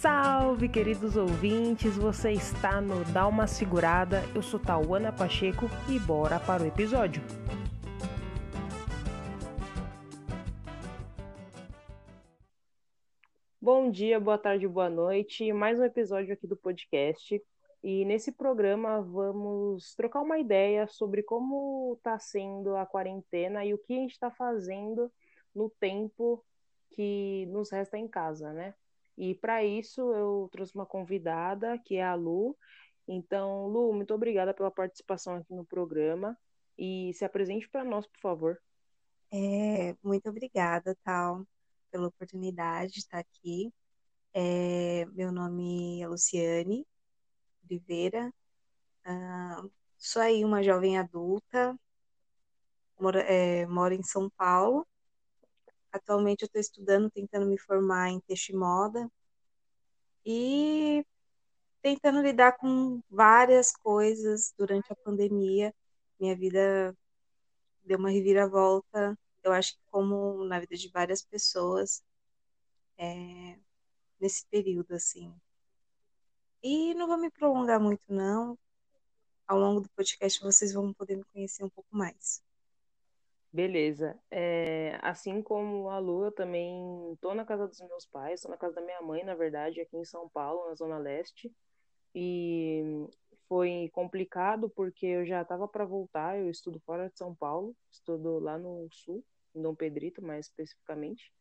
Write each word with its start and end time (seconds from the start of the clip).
Salve, 0.00 0.66
queridos 0.66 1.14
ouvintes! 1.14 1.94
Você 1.98 2.32
está 2.32 2.80
no 2.80 3.04
Dá 3.12 3.26
uma 3.26 3.46
Segurada. 3.46 4.22
Eu 4.34 4.40
sou 4.40 4.58
Tauana 4.58 5.12
Pacheco 5.12 5.66
e 5.90 5.98
bora 5.98 6.40
para 6.40 6.62
o 6.62 6.66
episódio. 6.66 7.22
Bom 13.60 13.90
dia, 13.90 14.18
boa 14.18 14.38
tarde, 14.38 14.66
boa 14.66 14.88
noite. 14.88 15.52
Mais 15.52 15.78
um 15.78 15.84
episódio 15.84 16.32
aqui 16.32 16.46
do 16.46 16.56
podcast. 16.56 17.38
E 17.84 18.06
nesse 18.06 18.32
programa 18.32 19.02
vamos 19.02 19.94
trocar 19.94 20.22
uma 20.22 20.38
ideia 20.38 20.86
sobre 20.86 21.22
como 21.22 21.92
está 21.98 22.18
sendo 22.18 22.74
a 22.74 22.86
quarentena 22.86 23.66
e 23.66 23.74
o 23.74 23.78
que 23.78 23.92
a 23.92 23.96
gente 23.96 24.12
está 24.12 24.30
fazendo 24.30 25.12
no 25.54 25.68
tempo 25.68 26.42
que 26.92 27.44
nos 27.50 27.70
resta 27.70 27.98
em 27.98 28.08
casa, 28.08 28.50
né? 28.54 28.72
E 29.20 29.34
para 29.34 29.62
isso 29.62 30.00
eu 30.14 30.48
trouxe 30.50 30.74
uma 30.74 30.86
convidada, 30.86 31.78
que 31.84 31.96
é 31.96 32.02
a 32.02 32.14
Lu. 32.14 32.56
Então, 33.06 33.66
Lu, 33.66 33.92
muito 33.92 34.14
obrigada 34.14 34.54
pela 34.54 34.70
participação 34.70 35.34
aqui 35.34 35.52
no 35.52 35.62
programa. 35.62 36.34
E 36.78 37.12
se 37.12 37.22
apresente 37.22 37.68
para 37.68 37.84
nós, 37.84 38.06
por 38.06 38.18
favor. 38.18 38.58
É, 39.30 39.94
muito 40.02 40.30
obrigada, 40.30 40.96
Tal, 41.04 41.46
pela 41.90 42.08
oportunidade 42.08 42.92
de 42.92 43.00
estar 43.00 43.18
aqui. 43.18 43.70
É, 44.32 45.04
meu 45.12 45.30
nome 45.30 46.00
é 46.00 46.08
Luciane 46.08 46.86
Oliveira. 47.68 48.32
Ah, 49.04 49.62
sou 49.98 50.22
aí 50.22 50.42
uma 50.42 50.62
jovem 50.62 50.98
adulta, 50.98 51.78
moro, 52.98 53.18
é, 53.18 53.66
moro 53.66 53.92
em 53.92 54.02
São 54.02 54.30
Paulo 54.30 54.86
Atualmente 55.92 56.42
eu 56.42 56.46
estou 56.46 56.60
estudando, 56.60 57.10
tentando 57.10 57.46
me 57.46 57.58
formar 57.58 58.10
em 58.10 58.20
texto 58.20 58.50
e 58.50 58.56
moda 58.56 59.10
e 60.24 61.04
tentando 61.82 62.22
lidar 62.22 62.52
com 62.58 63.02
várias 63.10 63.72
coisas 63.72 64.52
durante 64.56 64.92
a 64.92 64.96
pandemia. 64.96 65.74
Minha 66.18 66.36
vida 66.36 66.96
deu 67.82 67.98
uma 67.98 68.10
reviravolta, 68.10 69.18
eu 69.42 69.52
acho 69.52 69.74
que 69.74 69.82
como 69.90 70.44
na 70.44 70.60
vida 70.60 70.76
de 70.76 70.88
várias 70.88 71.22
pessoas 71.22 72.02
é, 72.98 73.58
nesse 74.20 74.46
período 74.46 74.94
assim. 74.94 75.34
E 76.62 76.94
não 76.94 77.06
vou 77.06 77.16
me 77.16 77.30
prolongar 77.30 77.80
muito 77.80 78.02
não. 78.12 78.58
Ao 79.46 79.58
longo 79.58 79.80
do 79.80 79.88
podcast 79.90 80.40
vocês 80.42 80.72
vão 80.72 80.92
poder 80.92 81.16
me 81.16 81.24
conhecer 81.32 81.64
um 81.64 81.70
pouco 81.70 81.88
mais. 81.96 82.42
Beleza. 83.52 84.18
É, 84.30 84.98
assim 85.02 85.42
como 85.42 85.88
a 85.90 85.98
Lu, 85.98 86.24
eu 86.26 86.32
também 86.32 87.16
tô 87.20 87.34
na 87.34 87.44
casa 87.44 87.66
dos 87.66 87.80
meus 87.80 88.06
pais, 88.06 88.42
tô 88.42 88.48
na 88.48 88.56
casa 88.56 88.76
da 88.76 88.80
minha 88.82 89.02
mãe, 89.02 89.24
na 89.24 89.34
verdade, 89.34 89.80
aqui 89.80 89.96
em 89.96 90.04
São 90.04 90.28
Paulo, 90.28 90.68
na 90.68 90.74
Zona 90.74 90.98
Leste. 90.98 91.52
E 92.14 92.82
foi 93.48 93.90
complicado 93.92 94.70
porque 94.70 95.06
eu 95.06 95.26
já 95.26 95.42
estava 95.42 95.66
para 95.68 95.84
voltar, 95.84 96.38
eu 96.38 96.50
estudo 96.50 96.80
fora 96.86 97.10
de 97.10 97.18
São 97.18 97.34
Paulo, 97.34 97.76
estudo 97.90 98.38
lá 98.38 98.58
no 98.58 98.88
sul, 98.92 99.24
em 99.54 99.62
Dom 99.62 99.74
Pedrito, 99.74 100.22
mais 100.22 100.46
especificamente 100.46 101.32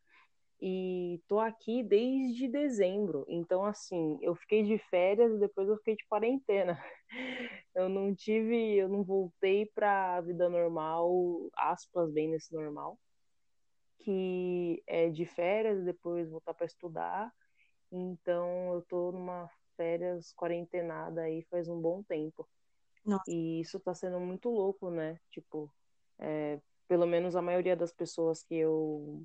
e 0.61 1.21
tô 1.27 1.39
aqui 1.39 1.81
desde 1.83 2.47
dezembro. 2.47 3.25
Então, 3.27 3.63
assim, 3.63 4.17
eu 4.21 4.35
fiquei 4.35 4.63
de 4.63 4.77
férias 4.77 5.33
e 5.33 5.39
depois 5.39 5.69
eu 5.69 5.77
fiquei 5.77 5.95
de 5.95 6.05
quarentena. 6.07 6.81
Eu 7.73 7.87
não 7.87 8.13
tive, 8.13 8.75
eu 8.75 8.89
não 8.89 9.03
voltei 9.03 9.65
para 9.65 10.17
a 10.17 10.21
vida 10.21 10.49
normal, 10.49 11.49
aspas, 11.55 12.11
bem 12.11 12.27
nesse 12.27 12.53
normal, 12.53 12.99
que 13.99 14.83
é 14.85 15.09
de 15.09 15.25
férias 15.25 15.79
e 15.79 15.85
depois 15.85 16.29
voltar 16.29 16.53
para 16.53 16.65
estudar. 16.65 17.31
Então, 17.91 18.73
eu 18.73 18.81
tô 18.81 19.11
numa 19.11 19.49
férias 19.77 20.33
quarentenada 20.33 21.21
aí 21.21 21.43
faz 21.43 21.69
um 21.69 21.79
bom 21.79 22.03
tempo. 22.03 22.49
Nossa. 23.05 23.31
E 23.31 23.61
isso 23.61 23.79
tá 23.79 23.93
sendo 23.93 24.19
muito 24.19 24.49
louco, 24.49 24.89
né? 24.89 25.19
Tipo, 25.29 25.71
é, 26.19 26.59
pelo 26.87 27.05
menos 27.05 27.35
a 27.35 27.41
maioria 27.41 27.77
das 27.77 27.93
pessoas 27.93 28.43
que 28.43 28.55
eu 28.55 29.23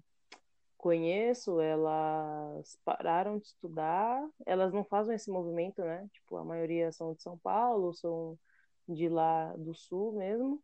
conheço, 0.85 1.63
elas 1.63 2.79
pararam 2.85 3.39
de 3.39 3.47
estudar, 3.47 4.23
elas 4.45 4.71
não 4.71 4.85
fazem 4.85 5.15
esse 5.15 5.31
movimento, 5.31 5.81
né? 5.81 6.07
Tipo, 6.13 6.37
a 6.37 6.45
maioria 6.45 6.93
são 6.93 7.15
de 7.15 7.23
São 7.23 7.39
Paulo, 7.39 7.95
são 7.95 8.39
de 8.87 9.09
lá 9.09 9.55
do 9.57 9.75
sul 9.75 10.13
mesmo, 10.19 10.63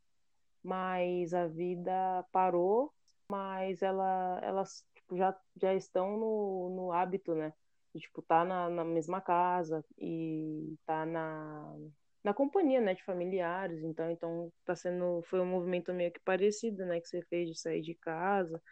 mas 0.63 1.33
a 1.33 1.47
vida 1.47 2.23
parou, 2.33 2.93
mas 3.31 3.81
ela, 3.81 4.39
elas 4.43 4.85
tipo, 4.95 5.17
já, 5.17 5.35
já 5.57 5.75
estão 5.75 6.19
no, 6.19 6.71
no 6.77 6.93
hábito, 6.93 7.35
né? 7.35 7.55
De, 7.95 8.03
tipo, 8.03 8.21
tá 8.21 8.45
na, 8.45 8.69
na 8.69 8.85
mesma 8.85 9.23
casa 9.23 9.83
e 9.99 10.77
tá 10.85 11.07
na, 11.07 11.75
na 12.23 12.35
companhia, 12.35 12.81
né, 12.81 12.95
de 12.95 13.03
familiares, 13.05 13.83
então, 13.83 14.11
então 14.11 14.53
tá 14.67 14.77
sendo, 14.77 15.23
foi 15.31 15.41
um 15.41 15.47
movimento 15.47 15.95
meio 15.95 16.13
que 16.13 16.21
parecido, 16.21 16.85
né, 16.85 17.01
que 17.01 17.09
você 17.09 17.23
fez 17.23 17.49
de 17.49 17.59
sair 17.59 17.81
de 17.81 17.95
casa, 17.95 18.63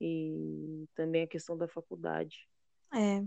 e 0.00 0.88
também 0.94 1.24
a 1.24 1.28
questão 1.28 1.56
da 1.56 1.68
faculdade. 1.68 2.48
É. 2.94 3.22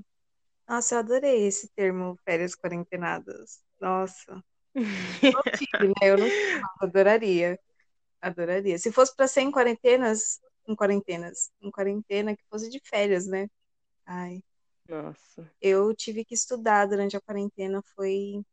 Nossa, 0.68 0.96
eu 0.96 1.00
adorei 1.00 1.46
esse 1.46 1.70
termo 1.74 2.18
férias 2.26 2.56
quarentenadas. 2.56 3.64
Nossa. 3.80 4.44
não 4.74 4.84
tive, 5.68 5.88
né? 5.88 5.94
Eu 6.02 6.18
não 6.18 6.28
tive, 6.28 6.62
adoraria. 6.80 7.60
Adoraria. 8.22 8.78
Se 8.80 8.92
fosse 8.92 9.16
para 9.16 9.28
ser 9.28 9.42
em 9.42 9.52
quarentenas, 9.52 10.40
em 10.68 10.76
quarentenas, 10.76 11.52
em 11.62 11.70
quarentena 11.70 12.36
que 12.36 12.44
fosse 12.50 12.70
de 12.70 12.80
férias, 12.84 13.28
né? 13.28 13.48
Ai. 14.06 14.42
Nossa. 14.88 15.50
Eu 15.62 15.94
tive 15.96 16.26
que 16.26 16.34
estudar 16.34 16.86
durante 16.88 17.16
a 17.16 17.22
quarentena, 17.22 17.82
foi 17.96 18.44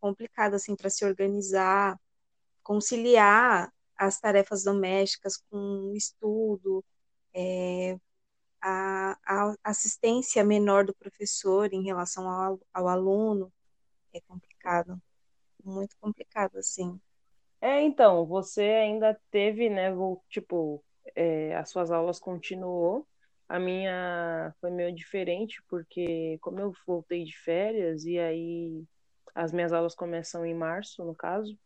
complicado 0.00 0.54
assim 0.54 0.74
para 0.74 0.90
se 0.90 1.04
organizar, 1.04 1.98
conciliar 2.62 3.72
as 3.96 4.18
tarefas 4.18 4.64
domésticas 4.64 5.36
com 5.36 5.90
o 5.90 5.96
estudo, 5.96 6.84
é, 7.34 7.98
a, 8.60 9.16
a, 9.24 9.54
assistência 9.64 10.44
menor 10.44 10.84
do 10.84 10.94
professor 10.94 11.72
em 11.72 11.82
relação 11.82 12.28
ao, 12.28 12.60
ao 12.72 12.88
aluno 12.88 13.52
é 14.12 14.20
complicado, 14.20 15.00
muito 15.64 15.96
complicado, 15.98 16.58
assim. 16.58 17.00
É, 17.60 17.80
então, 17.82 18.26
você 18.26 18.62
ainda 18.62 19.18
teve, 19.30 19.68
né, 19.68 19.90
tipo, 20.28 20.82
é, 21.14 21.54
as 21.56 21.70
suas 21.70 21.90
aulas 21.90 22.18
continuou, 22.18 23.06
a 23.48 23.58
minha 23.58 24.54
foi 24.60 24.70
meio 24.70 24.94
diferente, 24.94 25.62
porque 25.68 26.38
como 26.40 26.60
eu 26.60 26.72
voltei 26.86 27.24
de 27.24 27.36
férias, 27.36 28.04
e 28.04 28.18
aí 28.18 28.84
as 29.34 29.52
minhas 29.52 29.72
aulas 29.72 29.94
começam 29.94 30.44
em 30.46 30.54
março, 30.54 31.04
no 31.04 31.14
caso, 31.14 31.58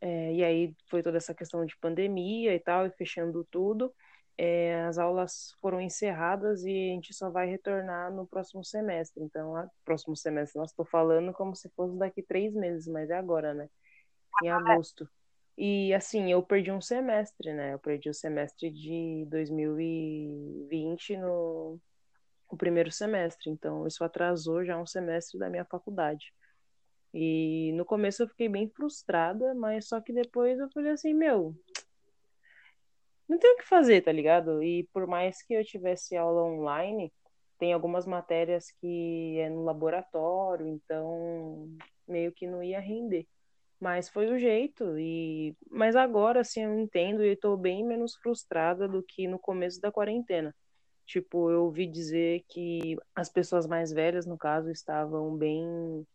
é, 0.00 0.32
e 0.32 0.44
aí 0.44 0.74
foi 0.88 1.02
toda 1.02 1.16
essa 1.16 1.34
questão 1.34 1.64
de 1.64 1.76
pandemia 1.76 2.54
e 2.54 2.60
tal, 2.60 2.86
e 2.86 2.90
fechando 2.90 3.46
tudo, 3.50 3.94
é, 4.36 4.82
as 4.84 4.98
aulas 4.98 5.54
foram 5.60 5.80
encerradas 5.80 6.64
e 6.64 6.70
a 6.70 6.94
gente 6.94 7.14
só 7.14 7.30
vai 7.30 7.48
retornar 7.48 8.12
no 8.12 8.26
próximo 8.26 8.64
semestre. 8.64 9.22
Então, 9.22 9.56
a, 9.56 9.68
próximo 9.84 10.16
semestre, 10.16 10.58
nós 10.58 10.70
estou 10.70 10.84
falando 10.84 11.32
como 11.32 11.54
se 11.54 11.68
fosse 11.70 11.96
daqui 11.98 12.22
três 12.22 12.54
meses, 12.54 12.86
mas 12.86 13.10
é 13.10 13.14
agora, 13.14 13.54
né? 13.54 13.68
Em 14.42 14.50
agosto. 14.50 15.08
E 15.56 15.92
assim, 15.92 16.32
eu 16.32 16.42
perdi 16.42 16.72
um 16.72 16.80
semestre, 16.80 17.52
né? 17.52 17.74
Eu 17.74 17.78
perdi 17.78 18.08
o 18.08 18.14
semestre 18.14 18.70
de 18.70 19.26
2020 19.28 21.16
no, 21.18 21.78
no 22.50 22.56
primeiro 22.56 22.90
semestre. 22.90 23.50
Então, 23.50 23.86
isso 23.86 24.02
atrasou 24.02 24.64
já 24.64 24.78
um 24.78 24.86
semestre 24.86 25.38
da 25.38 25.50
minha 25.50 25.64
faculdade. 25.64 26.32
E 27.14 27.72
no 27.74 27.84
começo 27.84 28.22
eu 28.22 28.28
fiquei 28.28 28.48
bem 28.48 28.70
frustrada, 28.70 29.54
mas 29.54 29.86
só 29.86 30.00
que 30.00 30.12
depois 30.12 30.58
eu 30.58 30.70
falei 30.70 30.92
assim, 30.92 31.12
meu, 31.12 31.54
não 33.32 33.38
tem 33.38 33.54
o 33.54 33.56
que 33.56 33.66
fazer, 33.66 34.02
tá 34.02 34.12
ligado? 34.12 34.62
E 34.62 34.84
por 34.92 35.06
mais 35.06 35.42
que 35.42 35.54
eu 35.54 35.64
tivesse 35.64 36.16
aula 36.16 36.42
online, 36.44 37.12
tem 37.58 37.72
algumas 37.72 38.06
matérias 38.06 38.70
que 38.80 39.38
é 39.38 39.48
no 39.48 39.64
laboratório, 39.64 40.68
então 40.68 41.68
meio 42.06 42.32
que 42.32 42.46
não 42.46 42.62
ia 42.62 42.80
render. 42.80 43.26
Mas 43.80 44.08
foi 44.08 44.30
o 44.30 44.38
jeito 44.38 44.98
e 44.98 45.56
mas 45.70 45.96
agora 45.96 46.40
assim 46.40 46.62
eu 46.62 46.78
entendo 46.78 47.24
e 47.24 47.32
estou 47.32 47.56
bem 47.56 47.84
menos 47.84 48.14
frustrada 48.16 48.88
do 48.88 49.02
que 49.02 49.26
no 49.26 49.38
começo 49.38 49.80
da 49.80 49.90
quarentena. 49.92 50.54
Tipo, 51.06 51.50
eu 51.50 51.64
ouvi 51.64 51.86
dizer 51.86 52.44
que 52.48 52.96
as 53.14 53.28
pessoas 53.28 53.66
mais 53.66 53.92
velhas, 53.92 54.26
no 54.26 54.38
caso, 54.38 54.70
estavam 54.70 55.36
bem 55.36 56.06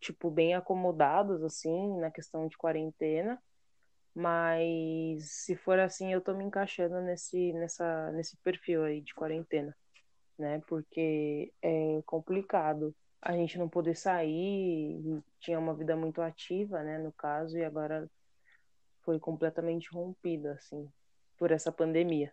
tipo 0.00 0.30
bem 0.30 0.54
acomodadas 0.54 1.42
assim 1.44 1.98
na 1.98 2.10
questão 2.10 2.48
de 2.48 2.56
quarentena 2.56 3.40
mas 4.14 5.30
se 5.30 5.56
for 5.56 5.78
assim, 5.78 6.12
eu 6.12 6.20
tô 6.20 6.34
me 6.34 6.44
encaixando 6.44 7.00
nesse, 7.00 7.52
nessa, 7.52 8.10
nesse 8.12 8.36
perfil 8.38 8.84
aí 8.84 9.00
de 9.00 9.14
quarentena, 9.14 9.76
né? 10.38 10.60
Porque 10.66 11.52
é 11.62 12.02
complicado 12.06 12.94
a 13.22 13.32
gente 13.32 13.58
não 13.58 13.68
poder 13.68 13.94
sair, 13.96 15.22
tinha 15.40 15.58
uma 15.58 15.74
vida 15.74 15.94
muito 15.94 16.22
ativa, 16.22 16.82
né, 16.82 16.98
no 16.98 17.12
caso, 17.12 17.56
e 17.56 17.64
agora 17.64 18.10
foi 19.02 19.18
completamente 19.18 19.90
rompida, 19.90 20.52
assim, 20.52 20.90
por 21.36 21.50
essa 21.50 21.70
pandemia. 21.70 22.32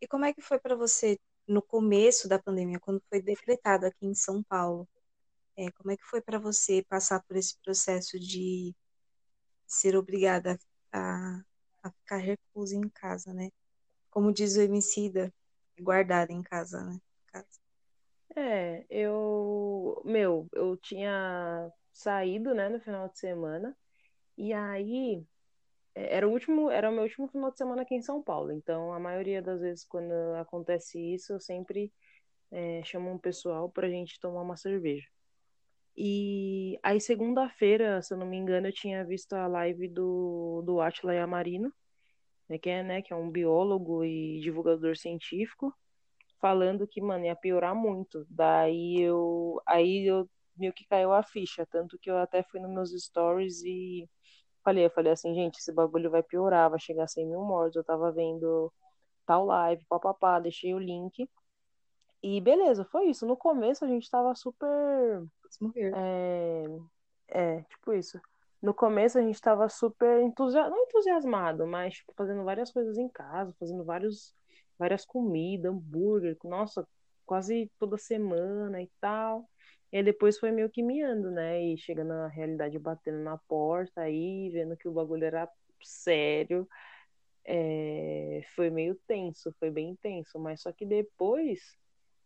E 0.00 0.06
como 0.06 0.24
é 0.24 0.32
que 0.32 0.40
foi 0.40 0.58
para 0.58 0.76
você 0.76 1.18
no 1.46 1.60
começo 1.60 2.28
da 2.28 2.38
pandemia, 2.38 2.78
quando 2.78 3.02
foi 3.08 3.20
decretado 3.20 3.86
aqui 3.86 4.06
em 4.06 4.14
São 4.14 4.42
Paulo, 4.42 4.88
é, 5.56 5.70
como 5.72 5.90
é 5.90 5.96
que 5.96 6.04
foi 6.04 6.20
para 6.20 6.38
você 6.38 6.84
passar 6.88 7.22
por 7.24 7.36
esse 7.36 7.56
processo 7.62 8.18
de 8.18 8.74
ser 9.66 9.96
obrigada 9.96 10.52
a, 10.52 10.58
a 11.82 11.90
ficar 11.90 12.18
reclusa 12.18 12.76
em 12.76 12.88
casa, 12.88 13.32
né? 13.34 13.50
Como 14.10 14.32
diz 14.32 14.56
o 14.56 14.62
Emicida, 14.62 15.32
guardada 15.78 16.32
em 16.32 16.42
casa, 16.42 16.82
né? 16.84 16.98
Casa. 17.26 17.60
É, 18.36 18.84
eu, 18.90 20.00
meu, 20.04 20.48
eu 20.52 20.76
tinha 20.76 21.70
saído, 21.92 22.54
né, 22.54 22.68
no 22.68 22.80
final 22.80 23.08
de 23.08 23.18
semana, 23.18 23.76
e 24.36 24.52
aí 24.52 25.24
é, 25.94 26.16
era 26.16 26.28
o 26.28 26.32
último, 26.32 26.70
era 26.70 26.90
o 26.90 26.92
meu 26.92 27.04
último 27.04 27.28
final 27.28 27.50
de 27.50 27.58
semana 27.58 27.82
aqui 27.82 27.94
em 27.94 28.02
São 28.02 28.22
Paulo. 28.22 28.52
Então, 28.52 28.92
a 28.92 28.98
maioria 29.00 29.42
das 29.42 29.60
vezes 29.60 29.84
quando 29.84 30.12
acontece 30.40 30.98
isso, 31.00 31.32
eu 31.32 31.40
sempre 31.40 31.92
é, 32.50 32.82
chamo 32.84 33.10
um 33.10 33.18
pessoal 33.18 33.70
pra 33.70 33.88
gente 33.88 34.20
tomar 34.20 34.42
uma 34.42 34.56
cerveja. 34.56 35.08
E 35.96 36.78
aí, 36.82 37.00
segunda-feira, 37.00 38.02
se 38.02 38.12
eu 38.12 38.18
não 38.18 38.26
me 38.26 38.36
engano, 38.36 38.68
eu 38.68 38.72
tinha 38.72 39.04
visto 39.04 39.32
a 39.34 39.46
live 39.46 39.88
do, 39.88 40.62
do 40.66 40.80
Atila 40.80 41.14
Yamarino, 41.14 41.72
né, 42.48 42.58
que 42.58 42.70
é, 42.70 42.82
né, 42.82 43.02
que 43.02 43.12
é 43.12 43.16
um 43.16 43.30
biólogo 43.30 44.04
e 44.04 44.40
divulgador 44.40 44.96
científico, 44.96 45.74
falando 46.40 46.86
que, 46.86 47.00
mano, 47.00 47.24
ia 47.26 47.36
piorar 47.36 47.74
muito. 47.74 48.26
Daí 48.28 49.00
eu, 49.00 49.60
aí 49.66 50.06
eu 50.06 50.28
meio 50.56 50.72
que 50.72 50.86
caiu 50.86 51.12
a 51.12 51.22
ficha, 51.22 51.66
tanto 51.66 51.98
que 51.98 52.10
eu 52.10 52.18
até 52.18 52.42
fui 52.42 52.60
nos 52.60 52.70
meus 52.70 52.90
stories 53.04 53.62
e 53.64 54.08
falei, 54.64 54.86
eu 54.86 54.90
falei 54.90 55.12
assim, 55.12 55.34
gente, 55.34 55.58
esse 55.58 55.72
bagulho 55.72 56.10
vai 56.10 56.22
piorar, 56.22 56.70
vai 56.70 56.80
chegar 56.80 57.04
a 57.04 57.08
100 57.08 57.26
mil 57.28 57.42
mortos. 57.42 57.76
Eu 57.76 57.84
tava 57.84 58.10
vendo 58.12 58.72
tal 59.26 59.46
live, 59.46 59.84
papapá, 59.88 60.40
deixei 60.40 60.74
o 60.74 60.78
link. 60.78 61.28
E 62.22 62.40
beleza, 62.40 62.84
foi 62.86 63.06
isso. 63.10 63.26
No 63.26 63.36
começo 63.36 63.84
a 63.84 63.88
gente 63.88 64.10
tava 64.10 64.34
super. 64.34 65.26
É, 65.94 66.64
é, 67.28 67.62
tipo 67.62 67.92
isso. 67.92 68.20
No 68.60 68.72
começo 68.72 69.18
a 69.18 69.22
gente 69.22 69.40
tava 69.40 69.68
super 69.68 70.22
entusiasmado, 70.22 70.74
não 70.74 70.84
entusiasmado, 70.84 71.66
mas 71.66 71.94
tipo, 71.96 72.14
fazendo 72.16 72.44
várias 72.44 72.72
coisas 72.72 72.96
em 72.96 73.08
casa, 73.08 73.54
fazendo 73.58 73.84
vários, 73.84 74.34
várias 74.78 75.04
comidas, 75.04 75.70
hambúrguer, 75.70 76.36
nossa, 76.44 76.86
quase 77.26 77.70
toda 77.78 77.98
semana 77.98 78.82
e 78.82 78.90
tal. 79.00 79.48
E 79.92 80.02
depois 80.02 80.38
foi 80.38 80.50
meio 80.50 80.70
que 80.70 80.82
miando, 80.82 81.30
né? 81.30 81.62
E 81.62 81.76
chegando 81.78 82.08
na 82.08 82.26
realidade, 82.28 82.78
batendo 82.78 83.18
na 83.18 83.38
porta 83.38 84.00
aí, 84.00 84.50
vendo 84.50 84.76
que 84.76 84.88
o 84.88 84.92
bagulho 84.92 85.24
era 85.24 85.48
sério. 85.82 86.68
É... 87.44 88.42
Foi 88.56 88.70
meio 88.70 88.96
tenso, 89.06 89.52
foi 89.58 89.70
bem 89.70 89.94
tenso. 89.96 90.38
Mas 90.38 90.62
só 90.62 90.72
que 90.72 90.84
depois 90.84 91.76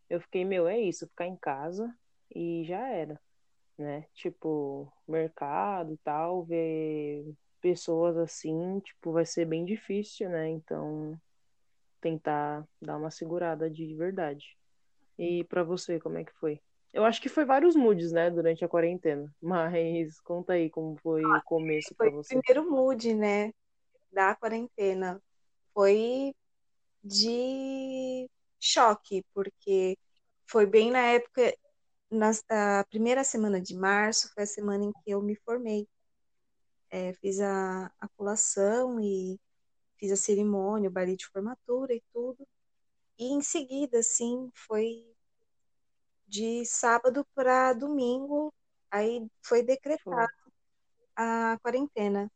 eu 0.08 0.20
fiquei, 0.20 0.44
meu, 0.44 0.66
é 0.66 0.78
isso, 0.78 1.06
ficar 1.08 1.26
em 1.26 1.36
casa 1.36 1.94
e 2.34 2.64
já 2.64 2.86
era, 2.88 3.20
né? 3.76 4.06
Tipo, 4.14 4.92
mercado 5.06 5.92
e 5.92 5.96
tal, 5.98 6.44
ver 6.44 7.34
pessoas 7.60 8.16
assim, 8.16 8.80
tipo, 8.80 9.12
vai 9.12 9.26
ser 9.26 9.44
bem 9.44 9.64
difícil, 9.64 10.28
né? 10.28 10.48
Então, 10.48 11.18
tentar 12.00 12.66
dar 12.80 12.96
uma 12.96 13.10
segurada 13.10 13.70
de 13.70 13.94
verdade. 13.94 14.56
E 15.18 15.44
para 15.44 15.64
você, 15.64 15.98
como 15.98 16.18
é 16.18 16.24
que 16.24 16.32
foi? 16.34 16.60
Eu 16.92 17.04
acho 17.04 17.20
que 17.20 17.28
foi 17.28 17.44
vários 17.44 17.76
moods, 17.76 18.12
né, 18.12 18.30
durante 18.30 18.64
a 18.64 18.68
quarentena. 18.68 19.32
Mas 19.42 20.20
conta 20.20 20.54
aí 20.54 20.70
como 20.70 20.96
foi 21.02 21.24
o 21.24 21.42
começo 21.44 21.94
para 21.94 22.10
você. 22.10 22.36
O 22.36 22.42
primeiro 22.42 22.70
mood, 22.70 23.14
né, 23.14 23.52
da 24.12 24.34
quarentena 24.34 25.20
foi 25.74 26.32
de 27.02 28.28
choque, 28.58 29.24
porque 29.34 29.96
foi 30.46 30.66
bem 30.66 30.90
na 30.90 31.00
época, 31.00 31.54
na 32.10 32.84
primeira 32.84 33.24
semana 33.24 33.60
de 33.60 33.74
março, 33.74 34.32
foi 34.34 34.44
a 34.44 34.46
semana 34.46 34.84
em 34.84 34.92
que 34.92 35.10
eu 35.10 35.20
me 35.22 35.36
formei. 35.36 35.88
É, 36.90 37.12
fiz 37.14 37.40
a, 37.40 37.92
a 38.00 38.08
colação 38.16 38.98
e 39.00 39.38
fiz 39.96 40.10
a 40.12 40.16
cerimônia, 40.16 40.88
o 40.88 40.92
baile 40.92 41.16
de 41.16 41.26
formatura 41.26 41.94
e 41.94 42.02
tudo. 42.12 42.46
E 43.18 43.26
em 43.32 43.42
seguida, 43.42 43.98
assim, 43.98 44.50
foi 44.54 45.04
de 46.26 46.64
sábado 46.64 47.26
para 47.34 47.72
domingo, 47.72 48.52
aí 48.90 49.26
foi 49.42 49.62
decretado 49.62 50.28
a 51.16 51.58
quarentena. 51.62 52.30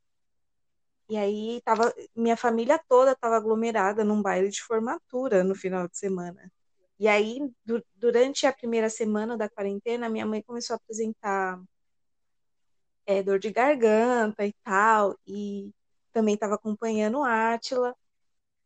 E 1.08 1.16
aí 1.16 1.60
tava, 1.62 1.94
minha 2.16 2.36
família 2.36 2.78
toda 2.88 3.12
estava 3.12 3.36
aglomerada 3.36 4.04
num 4.04 4.22
baile 4.22 4.48
de 4.48 4.62
formatura 4.62 5.44
no 5.44 5.54
final 5.54 5.86
de 5.88 5.98
semana. 5.98 6.50
E 7.02 7.08
aí, 7.08 7.40
du 7.64 7.82
durante 7.96 8.46
a 8.46 8.52
primeira 8.52 8.88
semana 8.88 9.36
da 9.36 9.48
quarentena, 9.48 10.08
minha 10.08 10.24
mãe 10.24 10.40
começou 10.40 10.74
a 10.74 10.76
apresentar 10.76 11.60
é, 13.04 13.20
dor 13.20 13.40
de 13.40 13.50
garganta 13.50 14.46
e 14.46 14.52
tal, 14.62 15.18
e 15.26 15.72
também 16.12 16.34
estava 16.34 16.54
acompanhando 16.54 17.18
o 17.18 17.24
Átila. 17.24 17.92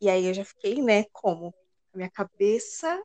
E 0.02 0.10
aí 0.10 0.26
eu 0.26 0.34
já 0.34 0.44
fiquei, 0.44 0.82
né, 0.82 1.04
como? 1.14 1.54
A 1.94 1.96
minha 1.96 2.10
cabeça 2.10 3.02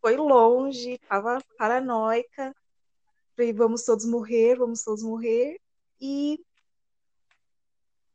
foi 0.00 0.16
longe, 0.16 0.98
tava 1.06 1.38
paranoica. 1.58 2.56
Falei, 3.36 3.52
vamos 3.52 3.84
todos 3.84 4.06
morrer, 4.06 4.56
vamos 4.56 4.82
todos 4.82 5.02
morrer. 5.02 5.60
E 6.00 6.42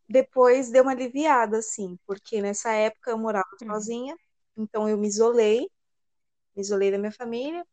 depois 0.10 0.72
deu 0.72 0.82
uma 0.82 0.94
aliviada, 0.94 1.60
assim, 1.60 2.00
porque 2.08 2.42
nessa 2.42 2.72
época 2.74 3.12
eu 3.12 3.18
morava 3.20 3.48
uhum. 3.62 3.68
sozinha, 3.68 4.18
então 4.58 4.90
eu 4.90 4.98
me 4.98 5.08
isolei, 5.08 5.70
me 6.56 6.62
isolei 6.62 6.92
da 6.92 6.98
minha 6.98 7.12
família, 7.12 7.66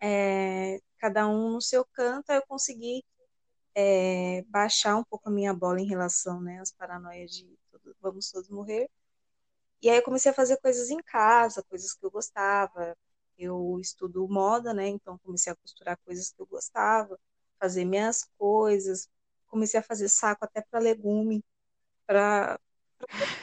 é, 0.00 0.80
cada 0.98 1.28
um 1.28 1.52
no 1.52 1.60
seu 1.60 1.84
canto, 1.84 2.30
eu 2.30 2.42
consegui 2.46 3.04
é, 3.74 4.42
baixar 4.48 4.96
um 4.96 5.04
pouco 5.04 5.28
a 5.28 5.32
minha 5.32 5.54
bola 5.54 5.80
em 5.80 5.86
relação 5.86 6.40
né, 6.40 6.60
às 6.60 6.72
paranoias 6.72 7.30
de 7.32 7.58
vamos 8.00 8.30
todos 8.30 8.48
morrer. 8.48 8.88
E 9.82 9.88
aí 9.90 9.98
eu 9.98 10.02
comecei 10.02 10.30
a 10.30 10.34
fazer 10.34 10.56
coisas 10.58 10.90
em 10.90 10.98
casa, 11.02 11.62
coisas 11.64 11.94
que 11.94 12.04
eu 12.04 12.10
gostava. 12.10 12.96
Eu 13.38 13.78
estudo 13.80 14.26
moda, 14.28 14.74
né? 14.74 14.88
Então 14.88 15.18
comecei 15.18 15.52
a 15.52 15.56
costurar 15.56 15.96
coisas 16.04 16.32
que 16.32 16.40
eu 16.42 16.46
gostava, 16.46 17.18
fazer 17.60 17.84
minhas 17.84 18.24
coisas. 18.38 19.08
Comecei 19.46 19.78
a 19.80 19.82
fazer 19.82 20.08
saco 20.08 20.44
até 20.44 20.62
para 20.62 20.80
legume, 20.80 21.44
para 22.06 22.58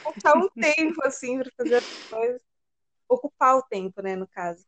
passar 0.04 0.36
um 0.36 0.48
tempo 0.60 1.02
assim 1.04 1.38
para 1.38 1.50
fazer 1.56 1.76
as 1.76 1.84
coisas, 2.10 2.42
ocupar 3.08 3.56
o 3.56 3.62
tempo, 3.62 4.02
né, 4.02 4.16
no 4.16 4.26
caso. 4.26 4.64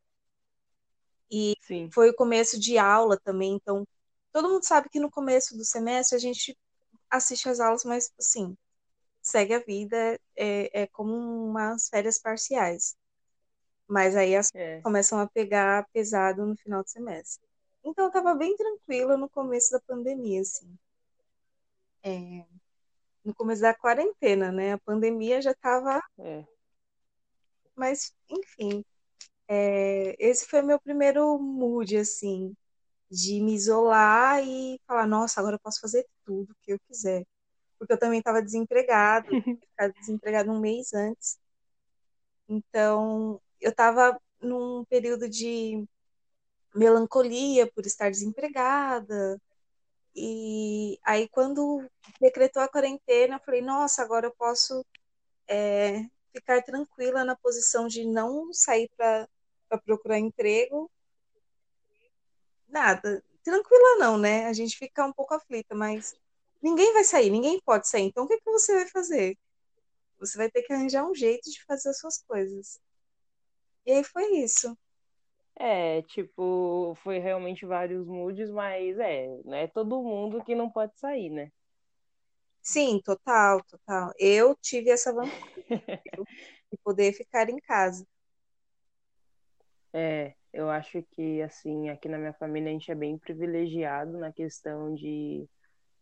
E 1.30 1.54
Sim. 1.60 1.90
foi 1.92 2.10
o 2.10 2.14
começo 2.14 2.58
de 2.58 2.78
aula 2.78 3.18
também, 3.18 3.54
então 3.54 3.86
todo 4.32 4.48
mundo 4.48 4.64
sabe 4.64 4.88
que 4.88 5.00
no 5.00 5.10
começo 5.10 5.56
do 5.56 5.64
semestre 5.64 6.16
a 6.16 6.20
gente 6.20 6.56
assiste 7.10 7.48
as 7.48 7.60
aulas, 7.60 7.84
mas 7.84 8.10
assim, 8.18 8.56
segue 9.20 9.54
a 9.54 9.58
vida, 9.58 10.18
é, 10.36 10.82
é 10.82 10.86
como 10.86 11.12
umas 11.14 11.88
férias 11.88 12.18
parciais. 12.18 12.96
Mas 13.86 14.16
aí 14.16 14.36
as 14.36 14.50
é. 14.54 14.80
começam 14.82 15.18
a 15.18 15.26
pegar 15.26 15.86
pesado 15.92 16.44
no 16.44 16.56
final 16.56 16.82
do 16.82 16.88
semestre. 16.88 17.46
Então 17.84 18.06
eu 18.06 18.10
tava 18.10 18.34
bem 18.34 18.56
tranquila 18.56 19.16
no 19.16 19.28
começo 19.28 19.70
da 19.72 19.80
pandemia, 19.80 20.42
assim. 20.42 20.78
É, 22.02 22.44
no 23.24 23.34
começo 23.34 23.62
da 23.62 23.74
quarentena, 23.74 24.50
né? 24.50 24.72
A 24.72 24.78
pandemia 24.78 25.40
já 25.40 25.54
tava. 25.54 26.02
É. 26.18 26.44
Mas, 27.78 28.12
enfim. 28.28 28.84
É, 29.48 30.16
esse 30.18 30.46
foi 30.46 30.62
meu 30.62 30.80
primeiro 30.80 31.38
mood, 31.38 31.96
assim, 31.98 32.54
de 33.10 33.40
me 33.42 33.54
isolar 33.54 34.42
e 34.46 34.80
falar, 34.86 35.06
nossa, 35.06 35.40
agora 35.40 35.56
eu 35.56 35.60
posso 35.60 35.80
fazer 35.80 36.06
tudo 36.24 36.56
que 36.62 36.72
eu 36.72 36.80
quiser 36.88 37.24
porque 37.78 37.92
eu 37.92 37.98
também 37.98 38.18
estava 38.18 38.42
desempregado, 38.42 39.28
ficado 39.62 39.94
desempregado 40.00 40.50
um 40.50 40.60
mês 40.60 40.92
antes. 40.92 41.38
Então, 42.48 43.40
eu 43.60 43.70
estava 43.70 44.20
num 44.40 44.84
período 44.86 45.28
de 45.28 45.86
melancolia 46.74 47.70
por 47.72 47.86
estar 47.86 48.10
desempregada. 48.10 49.40
E 50.14 50.98
aí, 51.04 51.28
quando 51.28 51.88
decretou 52.20 52.62
a 52.62 52.68
quarentena, 52.68 53.36
eu 53.36 53.40
falei: 53.40 53.62
nossa, 53.62 54.02
agora 54.02 54.26
eu 54.26 54.34
posso 54.36 54.84
é, 55.48 56.04
ficar 56.32 56.62
tranquila 56.62 57.24
na 57.24 57.36
posição 57.36 57.86
de 57.86 58.04
não 58.04 58.52
sair 58.52 58.90
para 58.96 59.28
procurar 59.84 60.18
emprego. 60.18 60.90
Nada. 62.68 63.22
Tranquila 63.42 63.96
não, 63.96 64.18
né? 64.18 64.46
A 64.46 64.52
gente 64.52 64.76
fica 64.76 65.06
um 65.06 65.12
pouco 65.12 65.34
aflita, 65.34 65.74
mas 65.74 66.14
ninguém 66.60 66.92
vai 66.92 67.04
sair, 67.04 67.30
ninguém 67.30 67.60
pode 67.60 67.88
sair. 67.88 68.04
Então, 68.04 68.24
o 68.24 68.28
que, 68.28 68.38
que 68.38 68.50
você 68.50 68.74
vai 68.74 68.88
fazer? 68.88 69.36
Você 70.18 70.36
vai 70.36 70.50
ter 70.50 70.62
que 70.62 70.72
arranjar 70.72 71.08
um 71.08 71.14
jeito 71.14 71.50
de 71.50 71.64
fazer 71.64 71.90
as 71.90 71.98
suas 71.98 72.18
coisas. 72.18 72.80
E 73.86 73.92
aí 73.92 74.04
foi 74.04 74.36
isso. 74.38 74.76
É, 75.56 76.02
tipo, 76.02 76.96
foi 77.02 77.18
realmente 77.18 77.66
vários 77.66 78.06
moods, 78.06 78.50
mas 78.50 78.98
é, 78.98 79.26
não 79.44 79.56
é 79.56 79.66
todo 79.66 80.02
mundo 80.02 80.44
que 80.44 80.54
não 80.54 80.70
pode 80.70 80.96
sair, 80.98 81.30
né? 81.30 81.50
Sim, 82.62 83.00
total, 83.02 83.62
total. 83.64 84.12
Eu 84.18 84.54
tive 84.60 84.90
essa 84.90 85.12
vantagem 85.12 85.44
de 86.70 86.78
poder 86.84 87.12
ficar 87.12 87.48
em 87.48 87.58
casa. 87.58 88.06
É, 89.90 90.34
eu 90.52 90.68
acho 90.68 91.02
que, 91.12 91.40
assim, 91.40 91.88
aqui 91.88 92.10
na 92.10 92.18
minha 92.18 92.34
família 92.34 92.68
a 92.68 92.72
gente 92.72 92.90
é 92.90 92.94
bem 92.94 93.16
privilegiado 93.16 94.18
na 94.18 94.30
questão 94.30 94.94
de 94.94 95.48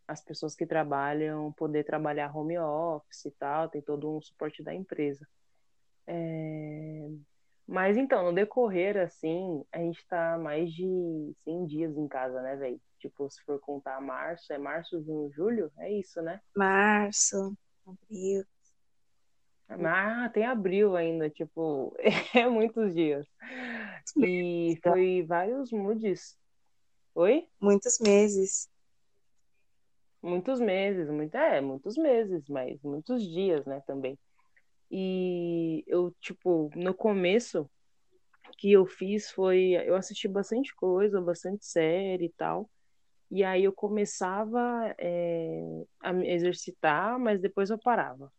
as 0.07 0.21
pessoas 0.21 0.55
que 0.55 0.65
trabalham 0.65 1.51
poder 1.53 1.83
trabalhar 1.83 2.35
home 2.35 2.57
office 2.57 3.25
e 3.25 3.31
tal, 3.31 3.69
tem 3.69 3.81
todo 3.81 4.15
um 4.15 4.21
suporte 4.21 4.63
da 4.63 4.73
empresa. 4.73 5.27
É... 6.05 7.09
Mas 7.67 7.97
então, 7.97 8.23
no 8.23 8.33
decorrer, 8.33 8.95
assim, 8.97 9.61
a 9.73 9.79
gente 9.79 10.05
tá 10.07 10.37
mais 10.37 10.71
de 10.71 11.35
100 11.43 11.65
dias 11.65 11.97
em 11.97 12.07
casa, 12.07 12.41
né, 12.41 12.55
velho? 12.55 12.79
Tipo, 12.97 13.29
se 13.29 13.43
for 13.43 13.59
contar 13.59 13.99
março, 13.99 14.51
é 14.53 14.57
março, 14.57 15.03
junho, 15.03 15.29
julho? 15.33 15.71
É 15.77 15.91
isso, 15.91 16.21
né? 16.21 16.39
Março, 16.55 17.55
abril. 17.85 18.45
Ah, 19.69 20.29
tem 20.33 20.45
abril 20.45 20.95
ainda, 20.95 21.29
tipo, 21.29 21.93
é 22.33 22.47
muitos 22.47 22.93
dias. 22.95 23.27
E 24.15 24.79
foi 24.81 25.23
vários 25.27 25.71
moods. 25.71 26.37
Oi? 27.13 27.49
Muitos 27.59 27.99
meses. 27.99 28.69
Muitos 30.21 30.59
meses, 30.59 31.09
muito, 31.09 31.35
é, 31.35 31.59
muitos 31.61 31.97
meses, 31.97 32.47
mas 32.47 32.81
muitos 32.81 33.21
dias, 33.21 33.65
né, 33.65 33.81
também. 33.85 34.17
E 34.91 35.83
eu, 35.87 36.15
tipo, 36.21 36.69
no 36.75 36.93
começo 36.93 37.69
que 38.57 38.71
eu 38.71 38.85
fiz 38.85 39.29
foi, 39.31 39.73
eu 39.85 39.95
assisti 39.95 40.27
bastante 40.27 40.73
coisa, 40.75 41.21
bastante 41.21 41.65
série 41.65 42.25
e 42.25 42.33
tal. 42.33 42.69
E 43.29 43.43
aí 43.43 43.63
eu 43.65 43.73
começava 43.73 44.95
é, 44.97 45.83
a 45.99 46.13
me 46.13 46.29
exercitar, 46.29 47.19
mas 47.19 47.41
depois 47.41 47.69
eu 47.69 47.77
parava. 47.77 48.31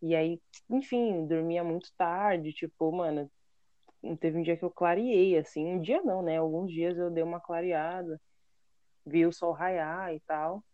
E 0.00 0.14
aí, 0.14 0.40
enfim, 0.70 1.26
dormia 1.26 1.64
muito 1.64 1.90
tarde, 1.96 2.52
tipo, 2.52 2.92
mano, 2.92 3.30
teve 4.20 4.38
um 4.38 4.42
dia 4.42 4.56
que 4.56 4.64
eu 4.64 4.70
clareei, 4.70 5.36
assim, 5.36 5.66
um 5.66 5.80
dia 5.80 6.02
não, 6.02 6.22
né? 6.22 6.38
Alguns 6.38 6.72
dias 6.72 6.96
eu 6.96 7.10
dei 7.10 7.22
uma 7.22 7.40
clareada, 7.40 8.20
vi 9.04 9.26
o 9.26 9.32
sol 9.32 9.52
raiar 9.52 10.14
e 10.14 10.20
tal, 10.20 10.64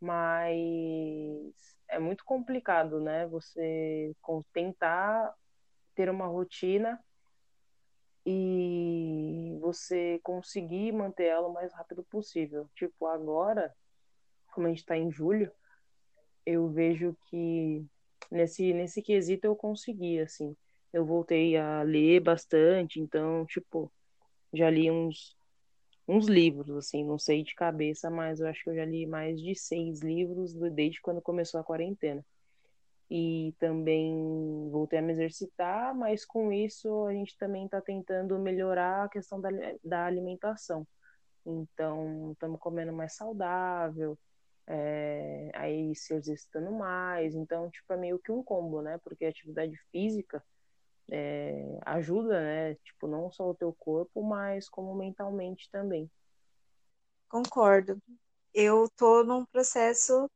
mas 0.00 1.76
é 1.88 1.98
muito 1.98 2.24
complicado, 2.24 3.00
né? 3.00 3.26
Você 3.26 4.14
tentar 4.52 5.34
ter 5.94 6.10
uma 6.10 6.26
rotina 6.26 7.02
e 8.24 9.56
você 9.60 10.20
conseguir 10.22 10.92
manter 10.92 11.24
ela 11.24 11.48
o 11.48 11.52
mais 11.52 11.72
rápido 11.72 12.04
possível. 12.04 12.68
Tipo, 12.74 13.06
agora, 13.06 13.74
como 14.52 14.66
a 14.66 14.70
gente 14.70 14.84
tá 14.84 14.96
em 14.96 15.10
julho, 15.10 15.50
eu 16.44 16.68
vejo 16.68 17.16
que 17.30 17.86
nesse, 18.30 18.74
nesse 18.74 19.00
quesito 19.00 19.46
eu 19.46 19.56
consegui, 19.56 20.20
assim. 20.20 20.54
Eu 20.92 21.06
voltei 21.06 21.56
a 21.56 21.82
ler 21.82 22.20
bastante, 22.20 23.00
então, 23.00 23.46
tipo, 23.46 23.90
já 24.52 24.68
li 24.68 24.90
uns, 24.90 25.37
uns 26.08 26.26
livros, 26.26 26.74
assim, 26.76 27.04
não 27.04 27.18
sei 27.18 27.42
de 27.42 27.54
cabeça, 27.54 28.10
mas 28.10 28.40
eu 28.40 28.48
acho 28.48 28.64
que 28.64 28.70
eu 28.70 28.74
já 28.74 28.84
li 28.84 29.06
mais 29.06 29.40
de 29.40 29.54
seis 29.54 30.00
livros 30.00 30.54
desde 30.72 31.00
quando 31.02 31.20
começou 31.20 31.60
a 31.60 31.64
quarentena. 31.64 32.24
E 33.10 33.54
também 33.58 34.68
voltei 34.70 34.98
a 34.98 35.02
me 35.02 35.12
exercitar, 35.12 35.94
mas 35.94 36.24
com 36.24 36.52
isso 36.52 37.06
a 37.06 37.12
gente 37.12 37.36
também 37.38 37.66
está 37.66 37.80
tentando 37.80 38.38
melhorar 38.38 39.04
a 39.04 39.08
questão 39.08 39.40
da, 39.40 39.50
da 39.84 40.06
alimentação. 40.06 40.86
Então, 41.44 42.32
estamos 42.32 42.58
comendo 42.60 42.92
mais 42.92 43.14
saudável, 43.14 44.18
é, 44.66 45.50
aí 45.54 45.94
se 45.94 46.14
exercitando 46.14 46.70
mais. 46.72 47.34
Então, 47.34 47.70
tipo, 47.70 47.92
é 47.92 47.96
meio 47.96 48.18
que 48.18 48.32
um 48.32 48.42
combo, 48.42 48.82
né? 48.82 48.98
Porque 49.04 49.24
atividade 49.24 49.76
física 49.90 50.42
é, 51.10 51.78
ajuda, 51.86 52.40
né? 52.40 52.74
Tipo, 52.76 53.06
não 53.06 53.30
só 53.30 53.50
o 53.50 53.54
teu 53.54 53.72
corpo, 53.72 54.22
mas 54.22 54.68
como 54.68 54.94
mentalmente 54.94 55.70
também. 55.70 56.10
Concordo. 57.28 58.00
Eu 58.54 58.88
tô 58.96 59.22
num 59.24 59.44
processo 59.46 60.30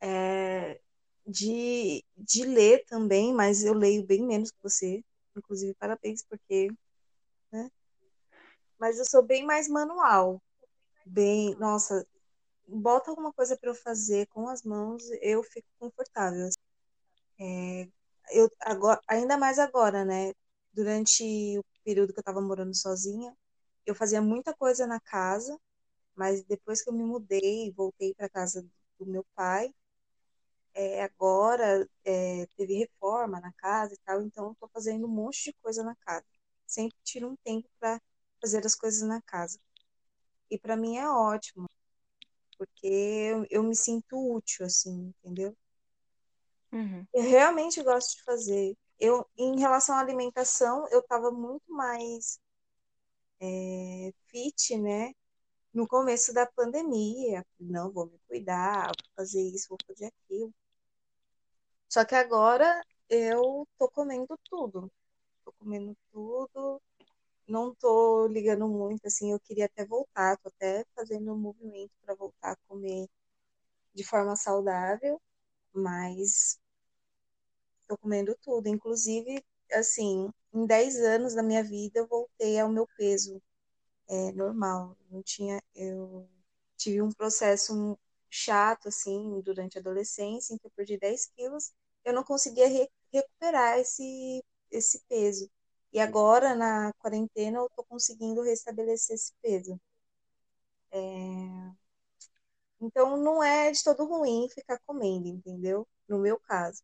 é, 0.00 0.80
de, 1.26 2.04
de 2.16 2.44
ler 2.44 2.84
também, 2.86 3.32
mas 3.32 3.64
eu 3.64 3.74
leio 3.74 4.04
bem 4.06 4.22
menos 4.22 4.50
que 4.50 4.58
você. 4.62 5.02
Inclusive, 5.36 5.74
parabéns, 5.74 6.22
porque. 6.22 6.68
Né? 7.50 7.70
Mas 8.78 8.98
eu 8.98 9.04
sou 9.04 9.22
bem 9.22 9.44
mais 9.44 9.68
manual. 9.68 10.42
Bem, 11.06 11.54
nossa, 11.56 12.06
bota 12.66 13.10
alguma 13.10 13.32
coisa 13.32 13.56
para 13.56 13.70
eu 13.70 13.74
fazer 13.74 14.26
com 14.28 14.48
as 14.48 14.62
mãos, 14.62 15.02
eu 15.20 15.42
fico 15.42 15.68
confortável. 15.78 16.48
É, 17.38 17.88
eu 18.32 18.50
agora, 18.60 19.00
ainda 19.08 19.36
mais 19.38 19.58
agora, 19.58 20.04
né? 20.04 20.32
Durante 20.72 21.58
o 21.58 21.64
período 21.84 22.12
que 22.12 22.18
eu 22.18 22.22
estava 22.22 22.40
morando 22.40 22.74
sozinha, 22.76 23.36
eu 23.86 23.94
fazia 23.94 24.20
muita 24.22 24.54
coisa 24.54 24.86
na 24.86 25.00
casa, 25.00 25.58
mas 26.16 26.44
depois 26.44 26.82
que 26.82 26.90
eu 26.90 26.94
me 26.94 27.04
mudei, 27.04 27.72
voltei 27.72 28.14
para 28.14 28.28
casa 28.30 28.66
do 28.98 29.06
meu 29.06 29.24
pai, 29.36 29.72
é, 30.74 31.02
agora 31.04 31.88
é, 32.04 32.46
teve 32.56 32.74
reforma 32.78 33.40
na 33.40 33.52
casa 33.54 33.94
e 33.94 33.98
tal, 34.04 34.22
então 34.22 34.52
estou 34.52 34.68
fazendo 34.72 35.06
um 35.06 35.10
monte 35.10 35.44
de 35.44 35.52
coisa 35.62 35.82
na 35.84 35.94
casa. 35.96 36.24
Sempre 36.66 36.96
tiro 37.04 37.28
um 37.30 37.36
tempo 37.36 37.68
para 37.78 38.00
fazer 38.40 38.64
as 38.66 38.74
coisas 38.74 39.02
na 39.08 39.20
casa. 39.22 39.58
E 40.50 40.58
para 40.58 40.76
mim 40.76 40.96
é 40.98 41.08
ótimo 41.08 41.68
porque 42.58 42.86
eu, 42.86 43.46
eu 43.50 43.62
me 43.62 43.76
sinto 43.76 44.16
útil, 44.36 44.66
assim, 44.66 45.14
entendeu? 45.24 45.56
Uhum. 46.74 47.06
Eu 47.14 47.22
realmente 47.22 47.82
gosto 47.82 48.16
de 48.16 48.24
fazer. 48.24 48.76
Eu, 48.98 49.24
em 49.38 49.58
relação 49.60 49.94
à 49.96 50.00
alimentação, 50.00 50.86
eu 50.90 51.00
estava 51.00 51.30
muito 51.30 51.72
mais 51.72 52.40
é, 53.40 54.12
fit, 54.26 54.76
né? 54.78 55.12
No 55.74 55.86
começo 55.88 56.32
da 56.34 56.46
pandemia, 56.46 57.44
não 57.60 57.92
vou 57.92 58.06
me 58.06 58.18
cuidar, 58.28 58.86
vou 58.86 59.10
fazer 59.16 59.42
isso, 59.42 59.68
vou 59.70 59.78
fazer 59.86 60.06
aquilo. 60.06 60.52
Só 61.88 62.04
que 62.04 62.14
agora 62.14 62.82
eu 63.08 63.66
tô 63.78 63.88
comendo 63.90 64.38
tudo. 64.44 64.90
Tô 65.44 65.52
comendo 65.54 65.96
tudo, 66.12 66.82
não 67.48 67.74
tô 67.74 68.26
ligando 68.28 68.68
muito, 68.68 69.06
assim, 69.06 69.32
eu 69.32 69.40
queria 69.40 69.66
até 69.66 69.84
voltar, 69.86 70.38
tô 70.38 70.48
até 70.48 70.84
fazendo 70.96 71.32
um 71.34 71.38
movimento 71.38 71.92
para 72.02 72.14
voltar 72.14 72.52
a 72.52 72.56
comer 72.68 73.08
de 73.94 74.04
forma 74.04 74.36
saudável, 74.36 75.20
mas 75.74 76.58
tô 77.88 77.96
comendo 77.98 78.36
tudo, 78.42 78.68
inclusive, 78.68 79.44
assim, 79.72 80.30
em 80.52 80.66
10 80.66 80.96
anos 81.00 81.34
da 81.34 81.42
minha 81.42 81.62
vida 81.64 82.00
eu 82.00 82.06
voltei 82.08 82.58
ao 82.58 82.68
meu 82.70 82.86
peso 82.96 83.42
é, 84.08 84.32
normal, 84.32 84.96
não 85.10 85.22
tinha, 85.22 85.62
eu 85.74 86.28
tive 86.76 87.00
um 87.02 87.10
processo 87.12 87.98
chato, 88.30 88.88
assim, 88.88 89.40
durante 89.42 89.78
a 89.78 89.80
adolescência, 89.80 90.54
em 90.54 90.58
que 90.58 90.66
eu 90.66 90.70
perdi 90.72 90.98
10 90.98 91.26
quilos, 91.26 91.72
eu 92.04 92.12
não 92.12 92.24
conseguia 92.24 92.68
re 92.68 92.88
recuperar 93.12 93.78
esse, 93.78 94.44
esse 94.70 95.00
peso. 95.08 95.50
E 95.92 96.00
agora, 96.00 96.54
na 96.54 96.92
quarentena, 96.94 97.58
eu 97.58 97.70
tô 97.76 97.84
conseguindo 97.84 98.42
restabelecer 98.42 99.14
esse 99.14 99.32
peso. 99.42 99.80
É... 100.90 101.74
Então, 102.80 103.16
não 103.16 103.42
é 103.42 103.70
de 103.72 103.82
todo 103.82 104.04
ruim 104.04 104.48
ficar 104.48 104.78
comendo, 104.86 105.26
entendeu? 105.28 105.86
No 106.08 106.18
meu 106.20 106.38
caso. 106.38 106.82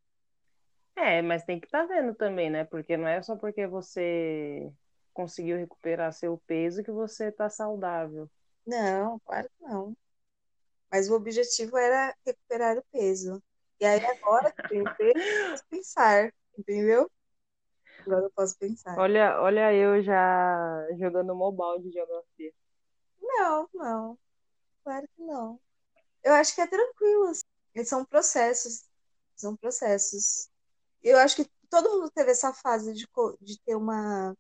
É, 1.01 1.23
mas 1.23 1.45
tem 1.45 1.59
que 1.59 1.67
estar 1.67 1.87
tá 1.87 1.95
vendo 1.95 2.15
também, 2.15 2.51
né? 2.51 2.65
Porque 2.65 2.97
não 2.97 3.09
é 3.09 3.23
só 3.23 3.35
porque 3.35 3.67
você 3.67 4.71
conseguiu 5.15 5.57
recuperar 5.57 6.13
seu 6.13 6.37
peso 6.47 6.83
que 6.83 6.91
você 6.91 7.33
tá 7.33 7.49
saudável. 7.49 8.31
Não, 8.67 9.19
claro 9.21 9.49
que 9.49 9.65
não. 9.65 9.97
Mas 10.91 11.09
o 11.09 11.15
objetivo 11.15 11.79
era 11.79 12.15
recuperar 12.27 12.77
o 12.77 12.85
peso. 12.93 13.43
E 13.81 13.87
aí 13.87 14.05
agora 14.05 14.53
que 14.53 14.69
tem 14.69 14.85
peso, 14.85 15.19
eu 15.19 15.59
pensar, 15.71 16.33
entendeu? 16.59 17.11
Agora 18.01 18.27
eu 18.27 18.31
posso 18.31 18.59
pensar. 18.59 18.99
Olha, 18.99 19.41
olha 19.41 19.73
eu 19.73 20.03
já 20.03 20.87
jogando 20.99 21.35
mobile 21.35 21.83
de 21.83 21.93
geografia. 21.93 22.53
Não, 23.23 23.69
não. 23.73 24.19
Claro 24.85 25.09
que 25.17 25.23
não. 25.23 25.59
Eu 26.23 26.35
acho 26.35 26.55
que 26.55 26.61
é 26.61 26.67
tranquilo. 26.67 27.29
Assim. 27.29 27.85
São 27.85 28.05
processos. 28.05 28.85
São 29.35 29.57
processos. 29.57 30.51
Eu 31.03 31.19
acho 31.19 31.37
que 31.37 31.51
todo 31.71 31.91
mundo 31.91 32.11
teve 32.11 32.31
essa 32.33 32.53
fase 32.53 32.93
de, 32.95 33.07
de 33.41 33.61
ter 33.63 33.75
uma, 33.77 34.37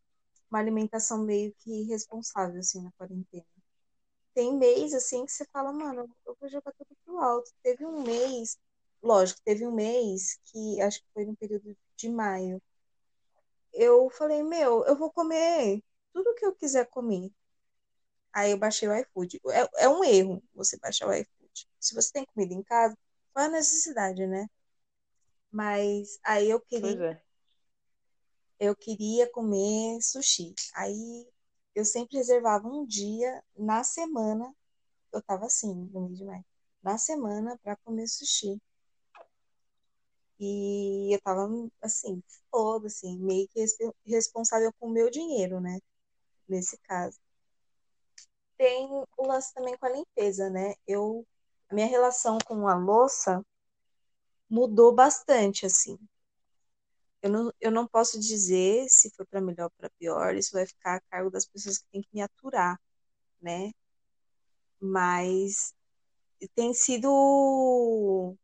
uma 0.50 0.59
alimentação 0.61 1.19
meio 1.25 1.55
que 1.61 1.85
responsável, 1.85 2.61
assim, 2.61 2.83
na 2.83 2.93
quarentena. 2.93 3.45
Tem 4.35 4.57
mês, 4.57 4.95
assim, 4.95 5.25
que 5.26 5.33
você 5.33 5.45
fala, 5.52 5.73
mano, 5.73 6.09
eu 6.26 6.37
vou 6.40 6.49
jogar 6.50 6.73
tudo 6.73 6.97
pro 7.05 7.19
alto. 7.21 7.52
Teve 7.62 7.87
um 7.87 8.02
mês, 8.02 8.59
lógico, 9.02 9.40
teve 9.45 9.67
um 9.67 9.73
mês 9.73 10.38
que 10.47 10.81
acho 10.83 11.00
que 11.00 11.07
foi 11.14 11.25
no 11.26 11.37
período 11.37 11.76
de 11.97 12.09
maio, 12.11 12.62
eu 13.73 14.09
falei, 14.11 14.43
meu, 14.45 14.85
eu 14.85 14.97
vou 14.97 15.11
comer 15.12 15.83
tudo 16.12 16.35
que 16.37 16.45
eu 16.47 16.55
quiser 16.55 16.87
comer. 16.88 17.33
Aí 18.33 18.50
eu 18.52 18.59
baixei 18.59 18.88
o 18.88 18.95
iFood. 18.97 19.40
É, 19.50 19.85
é 19.85 19.88
um 19.88 20.05
erro 20.05 20.43
você 20.55 20.79
baixar 20.79 21.09
o 21.09 21.12
iFood. 21.14 21.69
Se 21.81 21.95
você 21.95 22.12
tem 22.12 22.25
comida 22.26 22.55
em 22.55 22.62
casa, 22.62 22.97
qual 23.33 23.45
é 23.45 23.49
a 23.49 23.50
necessidade, 23.52 24.26
né? 24.26 24.49
Mas 25.50 26.19
aí 26.25 26.49
eu 26.50 26.61
queria. 26.61 27.12
É. 27.12 27.23
eu 28.61 28.76
queria 28.76 29.30
comer 29.30 30.00
sushi. 30.02 30.54
Aí 30.75 31.26
eu 31.75 31.85
sempre 31.85 32.19
reservava 32.19 32.69
um 32.69 32.87
dia 32.87 33.42
na 33.57 33.83
semana, 33.85 34.54
eu 35.12 35.23
tava 35.23 35.47
assim, 35.47 35.75
no 35.92 36.02
mês 36.02 36.19
de 36.19 36.25
maio, 36.25 36.45
na 36.83 36.99
semana 36.99 37.59
para 37.62 37.76
comer 37.76 38.07
sushi. 38.09 38.61
E 40.38 41.14
eu 41.14 41.21
tava 41.21 41.49
assim, 41.83 42.23
foda 42.50 42.87
assim, 42.87 43.19
meio 43.19 43.47
que 43.49 43.64
responsável 44.07 44.73
com 44.78 44.88
o 44.88 44.90
meu 44.90 45.11
dinheiro, 45.11 45.61
né? 45.61 45.78
Nesse 46.49 46.78
caso. 46.78 47.19
Tem 48.57 48.88
o 49.16 49.26
lance 49.26 49.52
também 49.54 49.76
com 49.76 49.87
a 49.87 49.90
limpeza, 49.90 50.50
né? 50.50 50.75
Eu 50.87 51.26
a 51.69 51.75
minha 51.75 51.87
relação 51.87 52.38
com 52.45 52.66
a 52.66 52.75
louça 52.75 53.45
mudou 54.50 54.95
bastante, 54.95 55.64
assim. 55.66 55.99
Eu 57.23 57.30
não, 57.30 57.52
eu 57.61 57.71
não 57.71 57.87
posso 57.87 58.19
dizer 58.19 58.88
se 58.88 59.11
foi 59.11 59.26
para 59.26 59.40
melhor 59.40 59.64
ou 59.64 59.71
para 59.71 59.90
pior, 59.99 60.35
isso 60.35 60.52
vai 60.52 60.66
ficar 60.66 60.97
a 60.97 61.00
cargo 61.11 61.30
das 61.30 61.47
pessoas 61.47 61.78
que 61.78 61.85
têm 61.92 62.02
que 62.02 62.09
me 62.12 62.23
aturar, 62.23 62.80
né? 63.40 63.73
Mas 64.80 65.75
tem 66.54 66.73
sido 66.75 68.37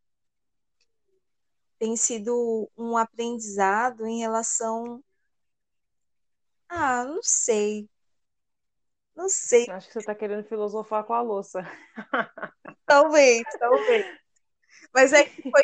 tem 1.78 1.96
sido 1.96 2.70
um 2.76 2.96
aprendizado 2.96 4.06
em 4.06 4.20
relação 4.20 5.02
ah, 6.68 7.04
não 7.04 7.20
sei. 7.22 7.88
Não 9.14 9.28
sei. 9.28 9.66
Acho 9.70 9.86
que 9.86 9.94
você 9.94 9.98
está 10.00 10.14
querendo 10.14 10.44
filosofar 10.44 11.04
com 11.04 11.14
a 11.14 11.22
louça. 11.22 11.62
Talvez, 12.86 13.42
talvez. 13.58 14.25
Mas 14.96 15.12
é 15.12 15.24
que 15.24 15.42
foi, 15.50 15.62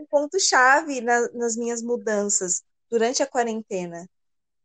um 0.00 0.06
ponto-chave 0.06 1.02
na, 1.02 1.28
nas 1.32 1.54
minhas 1.54 1.82
mudanças 1.82 2.64
durante 2.88 3.22
a 3.22 3.26
quarentena. 3.26 4.08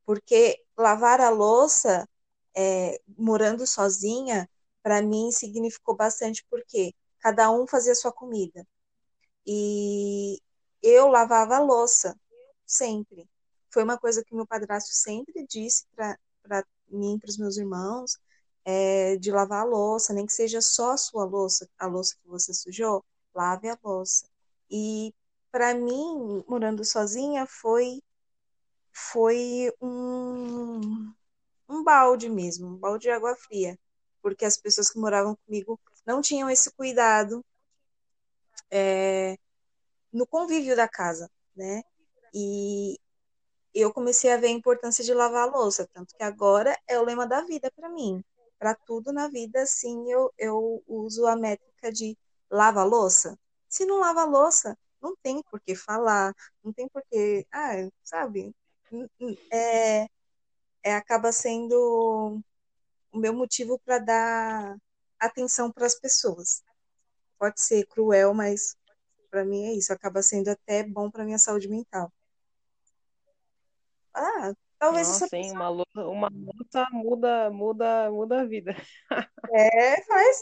Porque 0.05 0.63
lavar 0.77 1.19
a 1.19 1.29
louça, 1.29 2.07
é, 2.55 2.97
morando 3.17 3.67
sozinha, 3.67 4.49
para 4.81 5.01
mim 5.01 5.33
significou 5.33 5.97
bastante, 5.97 6.45
porque 6.49 6.93
cada 7.19 7.51
um 7.51 7.67
fazia 7.67 7.93
sua 7.93 8.13
comida. 8.13 8.65
E 9.45 10.39
eu 10.81 11.09
lavava 11.09 11.57
a 11.57 11.59
louça, 11.59 12.17
sempre. 12.65 13.29
Foi 13.69 13.83
uma 13.83 13.97
coisa 13.97 14.23
que 14.23 14.33
meu 14.33 14.47
padrasto 14.47 14.93
sempre 14.93 15.45
disse 15.45 15.85
para 15.93 16.17
mim, 16.87 17.19
para 17.19 17.29
os 17.29 17.37
meus 17.37 17.57
irmãos, 17.57 18.17
é, 18.63 19.17
de 19.17 19.29
lavar 19.29 19.63
a 19.63 19.65
louça, 19.65 20.13
nem 20.13 20.25
que 20.25 20.31
seja 20.31 20.61
só 20.61 20.93
a 20.93 20.97
sua 20.97 21.25
louça, 21.25 21.67
a 21.77 21.85
louça 21.85 22.15
que 22.23 22.29
você 22.29 22.53
sujou, 22.53 23.03
lave 23.35 23.69
a 23.69 23.77
louça. 23.83 24.27
E 24.69 25.13
para 25.51 25.73
mim, 25.73 26.43
morando 26.47 26.83
sozinha, 26.85 27.45
foi 27.45 28.01
foi 28.91 29.73
um, 29.81 31.13
um 31.69 31.83
balde 31.83 32.29
mesmo, 32.29 32.67
um 32.67 32.77
balde 32.77 33.03
de 33.03 33.09
água 33.11 33.35
fria, 33.35 33.77
porque 34.21 34.45
as 34.45 34.57
pessoas 34.57 34.89
que 34.89 34.99
moravam 34.99 35.35
comigo 35.45 35.79
não 36.05 36.21
tinham 36.21 36.49
esse 36.49 36.71
cuidado 36.73 37.43
é, 38.71 39.37
no 40.11 40.27
convívio 40.27 40.75
da 40.75 40.87
casa, 40.87 41.29
né? 41.55 41.83
E 42.33 42.99
eu 43.73 43.93
comecei 43.93 44.31
a 44.31 44.37
ver 44.37 44.47
a 44.47 44.51
importância 44.51 45.03
de 45.03 45.13
lavar 45.13 45.47
a 45.47 45.51
louça, 45.51 45.87
tanto 45.93 46.15
que 46.15 46.23
agora 46.23 46.77
é 46.87 46.99
o 46.99 47.03
lema 47.03 47.27
da 47.27 47.41
vida 47.41 47.71
para 47.75 47.89
mim. 47.89 48.23
Para 48.59 48.75
tudo 48.75 49.11
na 49.11 49.27
vida, 49.27 49.65
sim, 49.65 50.09
eu, 50.11 50.31
eu 50.37 50.83
uso 50.87 51.25
a 51.27 51.35
métrica 51.35 51.91
de 51.91 52.17
lava 52.53 52.81
a 52.81 52.85
louça. 52.85 53.37
Se 53.67 53.85
não 53.85 53.99
lava 53.99 54.21
a 54.21 54.25
louça, 54.25 54.77
não 55.01 55.15
tem 55.21 55.41
por 55.43 55.59
que 55.59 55.75
falar, 55.75 56.33
não 56.63 56.71
tem 56.71 56.87
por 56.87 57.03
que, 57.09 57.45
ah, 57.51 57.89
sabe? 58.03 58.55
É, 59.51 60.03
é, 60.83 60.95
acaba 60.95 61.31
sendo 61.31 62.39
o 63.11 63.17
meu 63.17 63.33
motivo 63.33 63.79
para 63.79 63.97
dar 63.97 64.77
atenção 65.19 65.71
para 65.71 65.87
as 65.87 65.99
pessoas. 65.99 66.63
Pode 67.39 67.59
ser 67.59 67.87
cruel, 67.87 68.33
mas 68.33 68.75
para 69.31 69.43
mim 69.43 69.65
é 69.65 69.73
isso. 69.73 69.91
Acaba 69.91 70.21
sendo 70.21 70.49
até 70.49 70.83
bom 70.83 71.09
para 71.09 71.25
minha 71.25 71.39
saúde 71.39 71.67
mental. 71.67 72.13
Ah, 74.13 74.53
talvez 74.77 75.07
Nossa, 75.07 75.27
sim, 75.27 75.41
pessoa... 75.41 75.55
uma 75.55 75.69
luta, 75.69 76.07
uma 76.07 76.29
luta 76.29 76.87
muda, 76.91 77.49
muda, 77.49 78.11
muda 78.11 78.41
a 78.41 78.45
vida. 78.45 78.75
É, 79.51 80.01
faz 80.03 80.39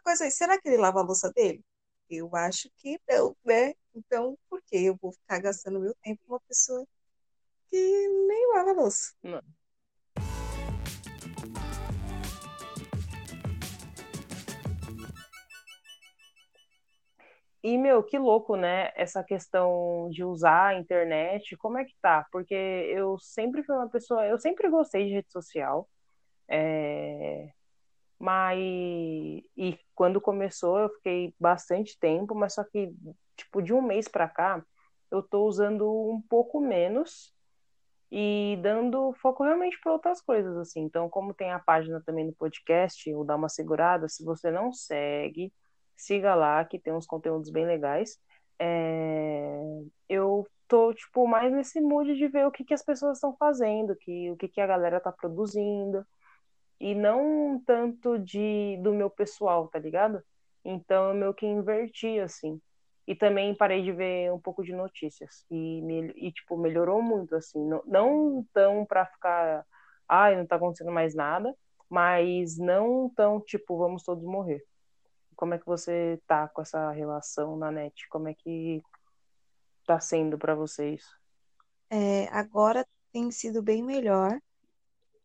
coisa 0.00 0.24
aí. 0.24 0.30
Será 0.30 0.60
que 0.60 0.68
ele 0.68 0.76
lava 0.78 1.00
a 1.00 1.02
louça 1.04 1.32
dele? 1.32 1.64
Eu 2.10 2.34
acho 2.36 2.70
que 2.76 2.98
não, 3.08 3.36
né? 3.44 3.74
Então, 3.94 4.36
por 4.48 4.62
que 4.62 4.76
eu 4.84 4.96
vou 5.00 5.12
ficar 5.12 5.40
gastando 5.40 5.80
meu 5.80 5.94
tempo 6.02 6.20
com 6.26 6.34
uma 6.34 6.40
pessoa 6.40 6.86
que 7.70 7.76
nem 8.28 8.52
lava 8.54 8.70
a 8.70 8.74
louça? 8.74 9.12
Não. 9.22 9.42
E, 17.62 17.78
meu, 17.78 18.02
que 18.02 18.18
louco, 18.18 18.56
né? 18.56 18.92
Essa 18.94 19.24
questão 19.24 20.10
de 20.10 20.22
usar 20.22 20.66
a 20.66 20.74
internet, 20.74 21.56
como 21.56 21.78
é 21.78 21.84
que 21.84 21.94
tá? 22.02 22.26
Porque 22.30 22.54
eu 22.54 23.18
sempre 23.18 23.62
fui 23.62 23.74
uma 23.74 23.88
pessoa, 23.88 24.26
eu 24.26 24.38
sempre 24.38 24.68
gostei 24.68 25.06
de 25.06 25.14
rede 25.14 25.32
social, 25.32 25.88
é... 26.46 27.50
mas. 28.24 28.58
E 29.56 29.78
quando 29.94 30.20
começou, 30.20 30.78
eu 30.78 30.88
fiquei 30.94 31.34
bastante 31.38 31.98
tempo, 31.98 32.34
mas 32.34 32.54
só 32.54 32.64
que, 32.64 32.90
tipo, 33.36 33.60
de 33.62 33.74
um 33.74 33.82
mês 33.82 34.08
pra 34.08 34.28
cá, 34.28 34.64
eu 35.10 35.22
tô 35.22 35.44
usando 35.46 35.86
um 36.10 36.22
pouco 36.22 36.60
menos 36.60 37.34
e 38.10 38.58
dando 38.62 39.12
foco 39.14 39.44
realmente 39.44 39.78
para 39.82 39.92
outras 39.92 40.22
coisas, 40.22 40.56
assim. 40.56 40.80
Então, 40.82 41.08
como 41.10 41.34
tem 41.34 41.52
a 41.52 41.58
página 41.58 42.02
também 42.06 42.26
do 42.26 42.32
podcast, 42.34 43.08
eu 43.10 43.24
dar 43.24 43.36
uma 43.36 43.48
segurada, 43.48 44.08
se 44.08 44.24
você 44.24 44.50
não 44.50 44.72
segue 44.72 45.52
siga 45.96 46.34
lá, 46.34 46.64
que 46.64 46.78
tem 46.78 46.92
uns 46.92 47.06
conteúdos 47.06 47.50
bem 47.50 47.66
legais. 47.66 48.18
É, 48.58 49.60
eu 50.08 50.46
tô, 50.68 50.92
tipo, 50.94 51.26
mais 51.26 51.52
nesse 51.52 51.80
mood 51.80 52.16
de 52.16 52.28
ver 52.28 52.46
o 52.46 52.50
que, 52.50 52.64
que 52.64 52.74
as 52.74 52.82
pessoas 52.82 53.18
estão 53.18 53.36
fazendo, 53.36 53.94
que, 53.96 54.30
o 54.30 54.36
que, 54.36 54.48
que 54.48 54.60
a 54.60 54.66
galera 54.66 55.00
tá 55.00 55.12
produzindo, 55.12 56.04
e 56.84 56.94
não 56.94 57.58
tanto 57.64 58.18
de 58.18 58.76
do 58.82 58.92
meu 58.92 59.08
pessoal, 59.08 59.68
tá 59.68 59.78
ligado? 59.78 60.22
Então 60.62 61.08
eu 61.08 61.14
meio 61.14 61.32
que 61.32 61.46
inverti, 61.46 62.20
assim. 62.20 62.60
E 63.06 63.14
também 63.14 63.54
parei 63.56 63.82
de 63.82 63.90
ver 63.90 64.30
um 64.30 64.38
pouco 64.38 64.62
de 64.62 64.74
notícias. 64.74 65.46
E, 65.50 65.80
e 66.14 66.30
tipo, 66.30 66.58
melhorou 66.58 67.00
muito, 67.00 67.34
assim. 67.36 67.58
Não, 67.66 67.82
não 67.86 68.46
tão 68.52 68.84
pra 68.84 69.06
ficar, 69.06 69.64
ai, 70.06 70.36
não 70.36 70.46
tá 70.46 70.56
acontecendo 70.56 70.92
mais 70.92 71.14
nada, 71.14 71.56
mas 71.88 72.58
não 72.58 73.10
tão, 73.16 73.40
tipo, 73.40 73.78
vamos 73.78 74.02
todos 74.02 74.22
morrer. 74.22 74.62
Como 75.34 75.54
é 75.54 75.58
que 75.58 75.64
você 75.64 76.20
tá 76.26 76.48
com 76.48 76.60
essa 76.60 76.90
relação 76.90 77.56
na 77.56 77.70
net? 77.70 78.06
Como 78.10 78.28
é 78.28 78.34
que 78.34 78.82
tá 79.86 79.98
sendo 80.00 80.36
para 80.36 80.54
vocês? 80.54 81.02
É, 81.88 82.28
agora 82.28 82.86
tem 83.10 83.30
sido 83.30 83.62
bem 83.62 83.82
melhor. 83.82 84.38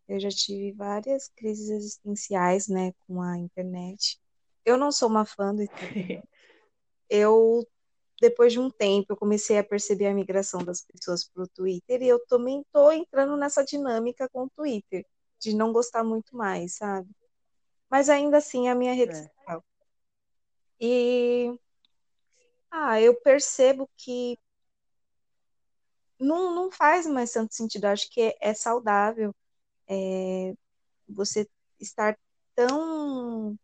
Eu 0.09 0.19
já 0.19 0.29
tive 0.29 0.71
várias 0.71 1.27
crises 1.29 1.69
existenciais, 1.69 2.67
né, 2.67 2.93
com 3.05 3.21
a 3.21 3.37
internet. 3.37 4.19
Eu 4.65 4.75
não 4.75 4.91
sou 4.91 5.07
uma 5.07 5.23
fã 5.23 5.53
do 5.53 5.67
Twitter. 5.67 6.23
eu 7.09 7.67
depois 8.19 8.51
de 8.51 8.59
um 8.59 8.69
tempo 8.69 9.13
eu 9.13 9.17
comecei 9.17 9.57
a 9.57 9.63
perceber 9.63 10.07
a 10.07 10.13
migração 10.13 10.63
das 10.63 10.81
pessoas 10.81 11.23
para 11.23 11.43
o 11.43 11.47
Twitter 11.47 12.01
e 12.01 12.07
eu 12.07 12.19
também 12.25 12.65
tô 12.71 12.91
entrando 12.91 13.37
nessa 13.37 13.63
dinâmica 13.63 14.27
com 14.29 14.43
o 14.43 14.49
Twitter 14.49 15.05
de 15.39 15.55
não 15.55 15.71
gostar 15.71 16.03
muito 16.03 16.35
mais, 16.35 16.75
sabe? 16.75 17.09
Mas 17.89 18.09
ainda 18.09 18.37
assim 18.37 18.67
é 18.67 18.71
a 18.71 18.75
minha 18.75 18.93
rede 18.93 19.13
é. 19.13 19.23
social. 19.23 19.63
E 20.81 21.57
ah, 22.71 22.99
eu 22.99 23.15
percebo 23.21 23.89
que 23.95 24.37
não, 26.19 26.53
não 26.53 26.71
faz 26.71 27.07
mais 27.07 27.31
tanto 27.31 27.53
sentido. 27.53 27.85
Eu 27.85 27.91
acho 27.91 28.09
que 28.09 28.21
é, 28.21 28.37
é 28.41 28.53
saudável 28.53 29.33
é, 29.89 30.53
você 31.09 31.47
estar 31.79 32.17
tão 32.55 33.57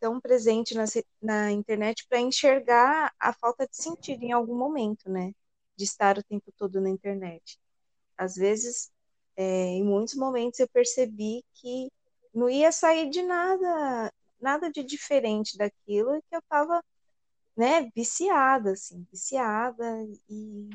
tão 0.00 0.20
presente 0.20 0.74
na, 0.74 0.84
na 1.22 1.52
internet 1.52 2.06
para 2.08 2.20
enxergar 2.20 3.14
a 3.18 3.32
falta 3.32 3.66
de 3.66 3.76
sentido 3.76 4.22
em 4.22 4.32
algum 4.32 4.56
momento, 4.56 5.10
né? 5.10 5.32
De 5.76 5.84
estar 5.84 6.18
o 6.18 6.22
tempo 6.24 6.52
todo 6.56 6.80
na 6.80 6.90
internet. 6.90 7.58
Às 8.18 8.36
vezes, 8.36 8.90
é, 9.36 9.44
em 9.44 9.84
muitos 9.84 10.14
momentos, 10.14 10.60
eu 10.60 10.68
percebi 10.68 11.44
que 11.54 11.90
não 12.34 12.48
ia 12.50 12.72
sair 12.72 13.10
de 13.10 13.22
nada 13.22 14.12
nada 14.40 14.70
de 14.70 14.84
diferente 14.84 15.56
daquilo 15.56 16.22
que 16.22 16.36
eu 16.36 16.40
estava 16.40 16.82
né, 17.56 17.90
viciada, 17.94 18.72
assim, 18.72 19.06
viciada 19.10 19.84
e 20.28 20.68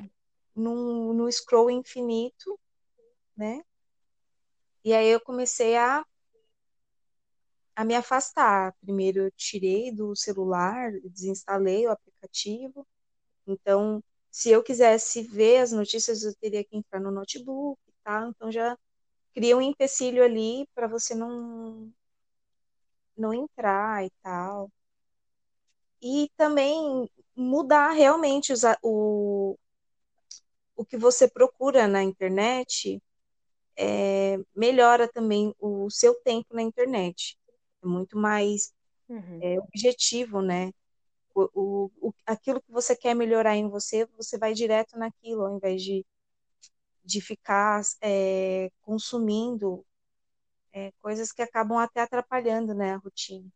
no, 0.56 1.14
no 1.14 1.32
scroll 1.32 1.70
infinito, 1.72 2.60
né? 3.38 3.64
E 4.84 4.94
aí 4.94 5.08
eu 5.10 5.20
comecei 5.22 5.76
a, 5.78 6.04
a 7.76 7.84
me 7.86 7.96
afastar. 7.96 8.74
Primeiro 8.82 9.24
eu 9.24 9.32
tirei 9.32 9.92
do 9.92 10.16
celular, 10.16 10.92
desinstalei 11.06 11.88
o 11.88 11.92
aplicativo, 11.92 12.86
então 13.48 14.04
se 14.32 14.50
eu 14.52 14.64
quisesse 14.64 15.24
ver 15.24 15.60
as 15.60 15.72
notícias, 15.74 16.24
eu 16.24 16.34
teria 16.36 16.64
que 16.64 16.78
entrar 16.78 17.00
no 17.02 17.12
notebook, 17.12 17.80
tá? 18.04 18.28
Então 18.30 18.52
já 18.52 18.78
cria 19.34 19.58
um 19.58 19.62
empecilho 19.62 20.24
ali 20.24 20.68
para 20.76 20.88
você 20.88 21.16
não 21.16 21.92
não 23.18 23.34
entrar 23.34 24.06
e 24.06 24.12
tal. 24.22 24.70
E 26.02 26.30
também 26.38 27.10
mudar 27.36 27.92
realmente 27.92 28.52
os, 28.52 28.62
o, 28.84 29.56
o 30.76 30.86
que 30.86 30.98
você 30.98 31.30
procura 31.30 31.88
na 31.88 32.04
internet 32.04 33.02
é, 33.82 34.38
melhora 34.56 35.08
também 35.08 35.56
o 35.60 35.90
seu 35.90 36.14
tempo 36.22 36.54
na 36.54 36.62
internet. 36.62 37.36
É 37.84 37.88
muito 37.88 38.16
mais 38.16 38.72
uhum. 39.10 39.40
é, 39.42 39.60
objetivo, 39.60 40.40
né? 40.40 40.72
O, 41.34 41.90
o, 42.00 42.14
aquilo 42.26 42.62
que 42.62 42.72
você 42.72 42.96
quer 42.96 43.16
melhorar 43.16 43.56
em 43.56 43.68
você, 43.68 44.06
você 44.18 44.38
vai 44.38 44.54
direto 44.54 45.00
naquilo, 45.00 45.46
ao 45.46 45.56
invés 45.56 45.82
de, 45.82 46.06
de 47.04 47.22
ficar 47.22 47.82
é, 48.02 48.70
consumindo 48.82 49.84
é, 50.72 50.92
coisas 51.02 51.32
que 51.32 51.42
acabam 51.42 51.80
até 51.80 52.02
atrapalhando 52.02 52.76
né, 52.76 52.94
a 52.94 52.98
rotina. 52.98 53.50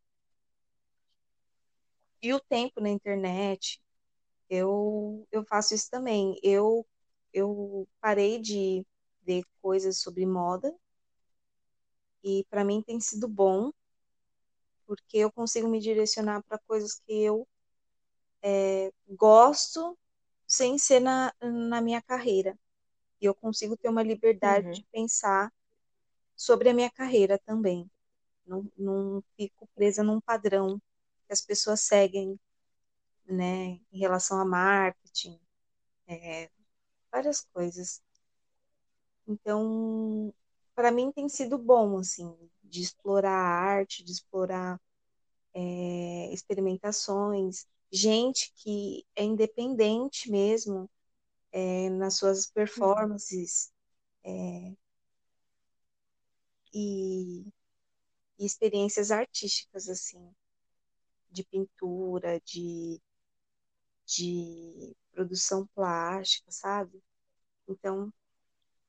E 2.20 2.34
o 2.34 2.40
tempo 2.40 2.82
na 2.82 2.90
internet, 2.90 3.80
eu, 4.50 5.28
eu 5.32 5.46
faço 5.46 5.76
isso 5.76 5.92
também. 5.92 6.40
Eu, 6.42 6.84
eu 7.32 7.88
parei 8.02 8.40
de 8.40 8.84
ver 9.26 9.44
coisas 9.62 9.98
sobre 9.98 10.26
moda 10.26 10.74
e 12.24 12.46
para 12.50 12.64
mim 12.64 12.82
tem 12.82 13.00
sido 13.00 13.28
bom 13.28 13.72
porque 14.86 15.18
eu 15.18 15.32
consigo 15.32 15.68
me 15.68 15.80
direcionar 15.80 16.44
para 16.44 16.60
coisas 16.60 17.00
que 17.00 17.14
eu 17.14 17.48
é, 18.42 18.92
gosto 19.10 19.98
sem 20.48 20.78
ser 20.78 21.00
na, 21.00 21.34
na 21.42 21.82
minha 21.82 22.02
carreira. 22.02 22.58
E 23.20 23.26
eu 23.26 23.34
consigo 23.34 23.76
ter 23.76 23.90
uma 23.90 24.04
liberdade 24.04 24.68
uhum. 24.68 24.74
de 24.74 24.84
pensar 24.92 25.52
sobre 26.36 26.70
a 26.70 26.74
minha 26.74 26.90
carreira 26.92 27.40
também. 27.40 27.90
Não, 28.46 28.72
não 28.78 29.24
fico 29.36 29.68
presa 29.74 30.04
num 30.04 30.22
padrão 30.22 30.80
que 31.26 31.34
as 31.34 31.42
pessoas 31.42 31.82
seguem, 31.82 32.40
né, 33.26 33.80
em 33.92 34.00
relação 34.00 34.40
a 34.40 34.46
marketing, 34.46 35.40
é, 36.08 36.52
várias 37.12 37.42
coisas. 37.52 38.04
Então, 39.28 40.34
para 40.76 40.92
mim 40.92 41.12
tem 41.12 41.28
sido 41.30 41.58
bom, 41.58 41.98
assim, 41.98 42.36
de 42.64 42.82
explorar 42.82 43.32
a 43.32 43.60
arte, 43.78 44.04
de 44.04 44.12
explorar 44.12 44.80
é, 45.54 46.34
experimentações, 46.34 47.66
gente 47.92 48.54
que 48.58 49.06
é 49.16 49.24
independente 49.24 50.30
mesmo 50.30 50.90
é, 51.52 51.90
nas 51.90 52.18
suas 52.18 52.48
performances 52.48 53.72
é, 54.24 54.74
e, 56.74 57.46
e, 58.40 58.46
experiências 58.46 59.12
artísticas, 59.12 59.90
assim, 59.90 60.34
de 61.32 61.44
pintura, 61.46 62.42
de, 62.42 63.02
de 64.06 64.96
produção 65.12 65.68
plástica, 65.74 66.52
sabe? 66.52 67.02
Então, 67.68 68.14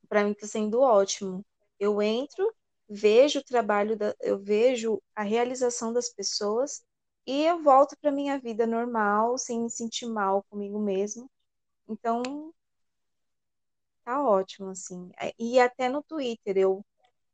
para 0.07 0.23
mim 0.23 0.31
está 0.31 0.47
sendo 0.47 0.81
ótimo. 0.81 1.45
Eu 1.79 2.01
entro, 2.01 2.53
vejo 2.89 3.39
o 3.39 3.43
trabalho, 3.43 3.97
da, 3.97 4.15
eu 4.21 4.39
vejo 4.39 5.01
a 5.15 5.23
realização 5.23 5.93
das 5.93 6.09
pessoas 6.09 6.83
e 7.25 7.43
eu 7.45 7.61
volto 7.63 7.97
para 8.01 8.11
minha 8.11 8.39
vida 8.39 8.65
normal, 8.67 9.37
sem 9.37 9.61
me 9.63 9.69
sentir 9.69 10.07
mal 10.07 10.43
comigo 10.49 10.79
mesmo. 10.79 11.29
Então, 11.89 12.53
tá 14.03 14.23
ótimo, 14.23 14.69
assim. 14.69 15.11
E 15.37 15.59
até 15.59 15.89
no 15.89 16.01
Twitter 16.03 16.57
eu 16.57 16.85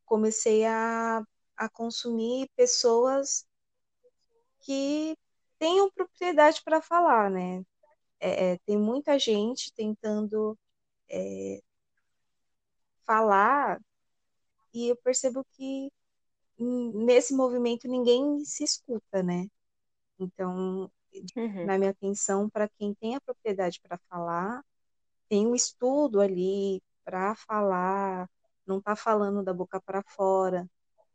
comecei 0.05 0.65
a, 0.65 1.23
a 1.57 1.69
consumir 1.69 2.49
pessoas 2.55 3.45
que 4.61 5.17
tenham 5.59 5.91
propriedade 5.91 6.61
para 6.63 6.81
falar, 6.81 7.29
né? 7.29 7.63
É, 8.19 8.53
é, 8.53 8.57
tem 8.65 8.77
muita 8.77 9.19
gente 9.19 9.73
tentando 9.73 10.57
é, 11.09 11.61
falar 13.05 13.79
e 14.73 14.89
eu 14.89 14.95
percebo 14.97 15.45
que 15.51 15.91
nesse 16.57 17.33
movimento 17.33 17.87
ninguém 17.87 18.43
se 18.45 18.63
escuta, 18.63 19.21
né? 19.23 19.47
Então, 20.19 20.91
uhum. 21.35 21.65
na 21.65 21.77
minha 21.77 21.91
atenção, 21.91 22.49
para 22.49 22.69
quem 22.69 22.93
tem 22.95 23.15
a 23.15 23.21
propriedade 23.21 23.79
para 23.81 23.97
falar, 24.09 24.63
tem 25.29 25.47
um 25.47 25.55
estudo 25.55 26.21
ali 26.21 26.81
para 27.03 27.35
falar, 27.35 28.29
não 28.65 28.79
está 28.79 28.95
falando 28.95 29.43
da 29.43 29.53
boca 29.53 29.81
para 29.81 30.03
fora, 30.03 30.67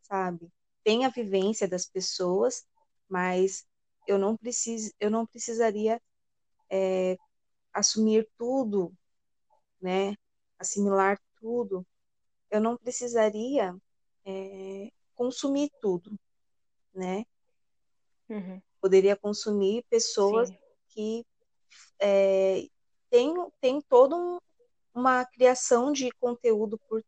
sabe? 0.03 0.51
Tem 0.85 1.05
a 1.05 1.09
vivência 1.09 1.68
das 1.68 1.87
pessoas, 1.87 2.66
mas 3.09 3.66
eu 4.07 4.18
não 4.18 4.37
preciso, 4.37 4.92
eu 5.01 5.11
não 5.11 5.27
precisaria 5.27 6.01
é, 6.70 7.16
assumir 7.72 8.29
tudo, 8.37 8.92
né? 9.81 10.14
Assimilar 10.59 11.18
tudo. 11.40 11.87
Eu 12.51 12.61
não 12.61 12.77
precisaria 12.77 13.77
é, 14.24 14.90
consumir 15.14 15.70
tudo, 15.81 16.18
né? 16.94 17.24
Uhum 18.29 18.61
poderia 18.81 19.16
consumir 19.16 19.85
pessoas 19.88 20.48
Sim. 20.48 20.59
que 20.88 21.27
é, 22.01 22.66
têm 23.11 23.35
tem 23.61 23.81
toda 23.83 24.16
um, 24.16 24.38
uma 24.94 25.24
criação 25.24 25.92
de 25.92 26.11
conteúdo 26.12 26.79
por, 26.88 27.05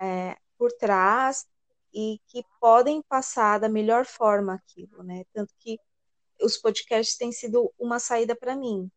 é, 0.00 0.36
por 0.58 0.72
trás 0.72 1.46
e 1.92 2.18
que 2.26 2.44
podem 2.60 3.02
passar 3.02 3.58
da 3.60 3.68
melhor 3.68 4.06
forma 4.06 4.54
aquilo, 4.54 5.02
né? 5.02 5.24
Tanto 5.32 5.54
que 5.58 5.78
os 6.40 6.56
podcasts 6.56 7.16
têm 7.16 7.30
sido 7.30 7.72
uma 7.78 7.98
saída 7.98 8.34
para 8.34 8.56
mim. 8.56 8.90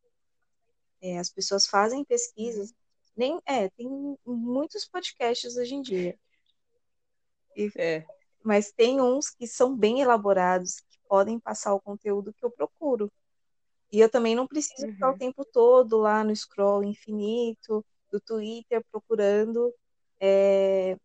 É, 1.01 1.19
as 1.19 1.29
pessoas 1.29 1.67
fazem 1.67 2.05
pesquisas, 2.05 2.69
uhum. 2.69 2.75
Nem 3.15 3.39
é, 3.45 3.69
tem 3.69 4.17
muitos 4.25 4.85
podcasts 4.85 5.55
hoje 5.55 5.75
em 5.75 5.81
dia. 5.81 6.19
E, 7.55 7.71
é. 7.77 8.05
Mas 8.43 8.71
tem 8.71 9.01
uns 9.01 9.29
que 9.29 9.47
são 9.47 9.75
bem 9.75 10.01
elaborados, 10.01 10.83
podem 11.07 11.39
passar 11.39 11.73
o 11.73 11.81
conteúdo 11.81 12.33
que 12.33 12.43
eu 12.43 12.51
procuro. 12.51 13.11
E 13.91 13.99
eu 13.99 14.09
também 14.09 14.35
não 14.35 14.47
preciso 14.47 14.85
uhum. 14.85 14.93
ficar 14.93 15.07
o 15.07 15.11
uhum. 15.11 15.17
tempo 15.17 15.45
todo 15.45 15.97
lá 15.97 16.23
no 16.23 16.35
scroll 16.35 16.83
infinito 16.83 17.85
do 18.11 18.19
Twitter 18.19 18.83
procurando 18.91 19.73
é, 20.19 20.97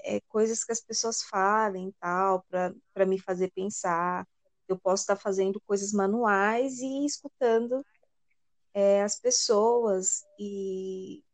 é, 0.00 0.20
coisas 0.28 0.64
que 0.64 0.72
as 0.72 0.80
pessoas 0.80 1.22
falem 1.22 1.94
tal, 2.00 2.44
para 2.92 3.06
me 3.06 3.18
fazer 3.18 3.50
pensar. 3.52 4.26
Eu 4.68 4.78
posso 4.78 5.02
estar 5.02 5.16
fazendo 5.16 5.60
coisas 5.66 5.92
manuais 5.92 6.78
e 6.80 7.04
escutando 7.04 7.84
é, 8.74 9.02
as 9.02 9.18
pessoas 9.18 10.24
e, 10.38 11.24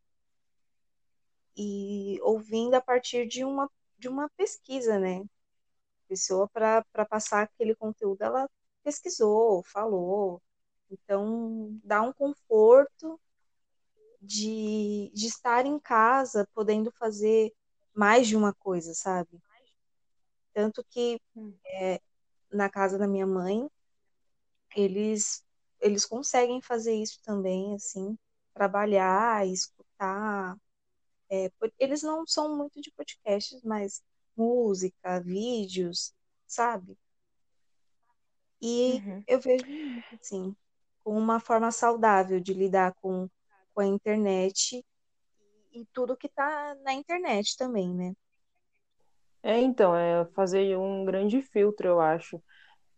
e 1.56 2.20
ouvindo 2.22 2.74
a 2.74 2.80
partir 2.80 3.26
de 3.26 3.44
uma, 3.44 3.70
de 3.98 4.08
uma 4.08 4.28
pesquisa, 4.36 4.98
né? 4.98 5.24
pessoa 6.10 6.48
para 6.48 7.06
passar 7.08 7.42
aquele 7.42 7.74
conteúdo, 7.76 8.22
ela 8.22 8.50
pesquisou, 8.82 9.62
falou. 9.62 10.42
Então, 10.90 11.78
dá 11.84 12.02
um 12.02 12.12
conforto 12.12 13.20
de, 14.20 15.12
de 15.14 15.26
estar 15.28 15.64
em 15.64 15.78
casa, 15.78 16.48
podendo 16.52 16.90
fazer 16.98 17.52
mais 17.94 18.26
de 18.26 18.36
uma 18.36 18.52
coisa, 18.52 18.92
sabe? 18.92 19.40
Tanto 20.52 20.84
que 20.90 21.20
hum. 21.36 21.54
é, 21.64 22.00
na 22.52 22.68
casa 22.68 22.98
da 22.98 23.06
minha 23.06 23.26
mãe, 23.26 23.70
eles, 24.74 25.44
eles 25.80 26.04
conseguem 26.06 26.60
fazer 26.62 26.94
isso 26.94 27.20
também, 27.22 27.74
assim, 27.74 28.18
trabalhar, 28.54 29.46
escutar. 29.46 30.56
É, 31.30 31.50
eles 31.78 32.02
não 32.02 32.26
são 32.26 32.56
muito 32.56 32.80
de 32.80 32.90
podcasts, 32.92 33.62
mas 33.62 34.02
música, 34.36 35.20
vídeos, 35.20 36.14
sabe? 36.46 36.96
E 38.60 39.02
uhum. 39.04 39.24
eu 39.26 39.40
vejo, 39.40 39.64
assim, 40.20 40.54
com 41.02 41.16
uma 41.16 41.40
forma 41.40 41.70
saudável 41.72 42.40
de 42.40 42.52
lidar 42.52 42.94
com, 43.00 43.28
com 43.74 43.80
a 43.80 43.86
internet 43.86 44.84
e, 45.72 45.80
e 45.80 45.86
tudo 45.92 46.16
que 46.16 46.26
está 46.26 46.74
na 46.82 46.92
internet 46.92 47.56
também, 47.56 47.94
né? 47.94 48.14
É, 49.42 49.58
então, 49.58 49.96
é 49.96 50.26
fazer 50.34 50.76
um 50.76 51.04
grande 51.04 51.40
filtro, 51.40 51.86
eu 51.88 52.00
acho. 52.00 52.42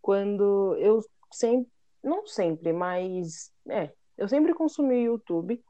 Quando 0.00 0.76
eu 0.78 1.00
sempre, 1.32 1.70
não 2.02 2.26
sempre, 2.26 2.72
mas 2.72 3.52
é, 3.68 3.92
eu 4.16 4.28
sempre 4.28 4.54
consumi 4.54 5.04
YouTube, 5.04 5.62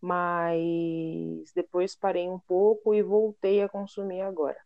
mas 0.00 1.52
depois 1.54 1.96
parei 1.96 2.28
um 2.28 2.38
pouco 2.38 2.94
e 2.94 3.02
voltei 3.02 3.62
a 3.62 3.68
consumir 3.68 4.20
agora 4.22 4.58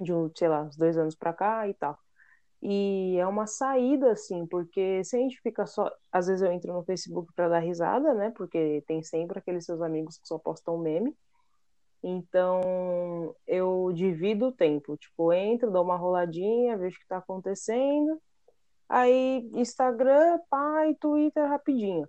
de 0.00 0.12
um, 0.12 0.30
sei 0.36 0.48
lá, 0.48 0.62
uns 0.62 0.76
dois 0.76 0.96
anos 0.98 1.14
para 1.14 1.32
cá 1.32 1.68
e 1.68 1.74
tal. 1.74 1.98
E 2.62 3.16
é 3.18 3.26
uma 3.26 3.46
saída, 3.46 4.12
assim, 4.12 4.46
porque 4.46 5.02
se 5.04 5.16
a 5.16 5.18
gente 5.18 5.40
fica 5.40 5.66
só. 5.66 5.90
Às 6.12 6.28
vezes 6.28 6.42
eu 6.42 6.52
entro 6.52 6.72
no 6.72 6.84
Facebook 6.84 7.32
para 7.34 7.48
dar 7.48 7.58
risada, 7.58 8.14
né? 8.14 8.30
Porque 8.36 8.84
tem 8.86 9.02
sempre 9.02 9.38
aqueles 9.38 9.64
seus 9.64 9.80
amigos 9.82 10.16
que 10.18 10.28
só 10.28 10.38
postam 10.38 10.78
meme. 10.78 11.16
Então 12.02 13.34
eu 13.46 13.90
divido 13.92 14.48
o 14.48 14.52
tempo. 14.52 14.96
Tipo, 14.96 15.32
entro, 15.32 15.72
dou 15.72 15.84
uma 15.84 15.96
roladinha, 15.96 16.76
vejo 16.76 16.96
o 16.96 16.98
que 16.98 17.04
está 17.04 17.18
acontecendo. 17.18 18.20
Aí 18.92 19.48
Instagram, 19.54 20.38
pai, 20.50 20.94
Twitter 20.96 21.48
rapidinho. 21.48 22.06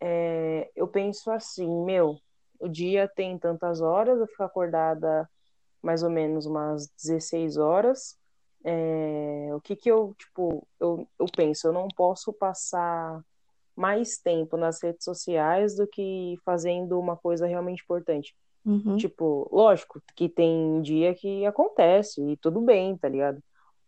É, 0.00 0.70
eu 0.74 0.88
penso 0.88 1.30
assim, 1.30 1.68
meu, 1.84 2.18
o 2.58 2.68
dia 2.68 3.06
tem 3.06 3.36
tantas 3.36 3.82
horas, 3.82 4.18
eu 4.18 4.26
fico 4.26 4.42
acordada 4.42 5.28
mais 5.82 6.02
ou 6.02 6.08
menos 6.08 6.46
umas 6.46 6.88
16 6.96 7.58
horas. 7.58 8.16
É, 8.64 9.50
o 9.52 9.60
que 9.60 9.76
que 9.76 9.90
eu, 9.90 10.14
tipo, 10.18 10.66
eu, 10.80 11.06
eu 11.18 11.26
penso, 11.36 11.66
eu 11.66 11.72
não 11.74 11.86
posso 11.88 12.32
passar 12.32 13.22
mais 13.76 14.16
tempo 14.16 14.56
nas 14.56 14.82
redes 14.82 15.04
sociais 15.04 15.76
do 15.76 15.86
que 15.86 16.38
fazendo 16.46 16.98
uma 16.98 17.14
coisa 17.14 17.46
realmente 17.46 17.82
importante. 17.82 18.34
Uhum. 18.64 18.96
Tipo, 18.96 19.50
lógico 19.52 20.00
que 20.16 20.30
tem 20.30 20.80
dia 20.80 21.14
que 21.14 21.44
acontece 21.44 22.22
e 22.22 22.38
tudo 22.38 22.62
bem, 22.62 22.96
tá 22.96 23.06
ligado? 23.06 23.38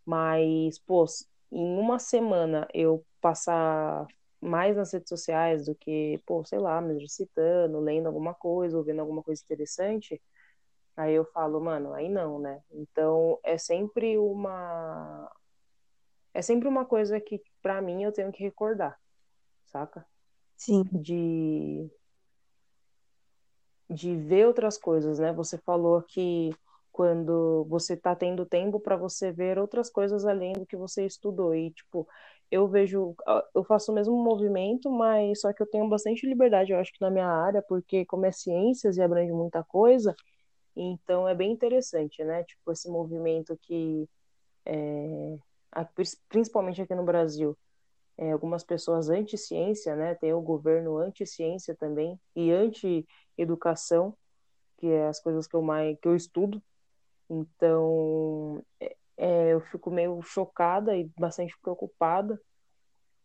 Mas, 0.05 0.79
pô, 0.81 1.07
em 1.55 1.79
uma 1.79 1.99
semana 2.01 2.67
eu 2.75 3.05
passar 3.21 4.07
mais 4.41 4.77
nas 4.77 4.93
redes 4.93 5.09
sociais 5.09 5.67
do 5.67 5.75
que, 5.75 6.21
pô, 6.27 6.45
sei 6.45 6.59
lá, 6.59 6.81
me 6.81 6.95
exercitando, 6.95 7.79
lendo 7.81 8.07
alguma 8.09 8.35
coisa, 8.35 8.77
ouvindo 8.77 9.01
alguma 9.01 9.23
coisa 9.23 9.41
interessante, 9.43 10.21
aí 10.97 11.15
eu 11.15 11.25
falo, 11.25 11.61
mano, 11.61 11.95
aí 11.95 12.09
não, 12.09 12.41
né? 12.41 12.61
Então 12.73 13.39
é 13.45 13.57
sempre 13.57 14.19
uma. 14.19 15.31
É 16.35 16.43
sempre 16.43 16.67
uma 16.67 16.85
coisa 16.85 17.21
que, 17.21 17.41
pra 17.63 17.81
mim, 17.81 18.03
eu 18.03 18.13
tenho 18.13 18.33
que 18.33 18.43
recordar, 18.43 18.99
saca? 19.65 20.05
Sim. 20.57 20.83
De. 20.93 21.89
De 23.89 24.17
ver 24.17 24.47
outras 24.47 24.77
coisas, 24.77 25.21
né? 25.21 25.33
Você 25.33 25.57
falou 25.59 26.03
que 26.03 26.51
quando 26.95 27.65
você 27.69 27.97
tá 27.97 28.15
tendo 28.15 28.47
tempo 28.47 28.79
para 28.79 28.97
você 28.97 29.33
ver 29.33 29.59
outras 29.59 29.91
coisas 29.91 30.25
além 30.25 30.53
do 30.53 30.65
que 30.65 30.77
você 30.77 31.05
estudou. 31.05 31.53
E, 31.53 31.73
tipo, 31.73 32.07
eu 32.53 32.69
vejo, 32.69 33.17
eu 33.53 33.65
faço 33.65 33.91
o 33.91 33.95
mesmo 33.95 34.17
movimento, 34.17 34.89
mas 34.89 35.41
só 35.41 35.53
que 35.53 35.61
eu 35.61 35.67
tenho 35.67 35.89
bastante 35.89 36.25
liberdade, 36.25 36.71
eu 36.71 36.79
acho 36.79 36.93
que 36.93 37.01
na 37.01 37.11
minha 37.11 37.27
área, 37.27 37.61
porque 37.63 38.07
como 38.07 38.27
é 38.27 38.31
ciências 38.31 38.97
e 38.97 39.03
abrange 39.03 39.33
muita 39.33 39.65
coisa, 39.65 40.15
então 40.77 41.29
é 41.29 41.35
bem 41.35 41.51
interessante, 41.51 42.23
né? 42.23 42.45
Tipo, 42.45 42.71
esse 42.71 42.89
movimento 42.89 43.59
que, 43.63 44.09
é, 44.65 45.37
principalmente 46.29 46.81
aqui 46.81 46.95
no 46.95 47.05
Brasil, 47.05 47.59
é, 48.17 48.31
algumas 48.31 48.63
pessoas 48.63 49.09
anti-ciência, 49.09 49.97
né? 49.97 50.15
Tem 50.15 50.33
o 50.33 50.41
governo 50.41 50.97
anti-ciência 50.97 51.75
também, 51.75 52.21
e 52.37 52.53
anti-educação, 52.53 54.17
que 54.79 54.87
é 54.87 55.09
as 55.09 55.19
coisas 55.19 55.49
que 55.49 55.57
eu 55.57 55.63
mais 55.63 55.99
que 56.01 56.07
eu 56.07 56.15
estudo. 56.15 56.63
Então, 57.29 58.65
é, 58.81 58.97
é, 59.17 59.53
eu 59.53 59.61
fico 59.61 59.91
meio 59.91 60.21
chocada 60.23 60.97
e 60.97 61.11
bastante 61.19 61.55
preocupada, 61.61 62.41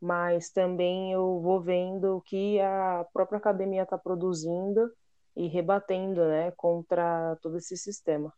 mas 0.02 0.50
também 0.50 1.12
eu 1.12 1.42
vou 1.42 1.62
vendo 1.62 2.18
o 2.18 2.22
que 2.22 2.60
a 2.60 3.06
própria 3.12 3.38
academia 3.38 3.84
está 3.84 3.98
produzindo 3.98 4.92
e 5.36 5.48
rebatendo, 5.48 6.26
né, 6.26 6.52
contra 6.52 7.36
todo 7.42 7.58
esse 7.58 7.76
sistema 7.78 8.34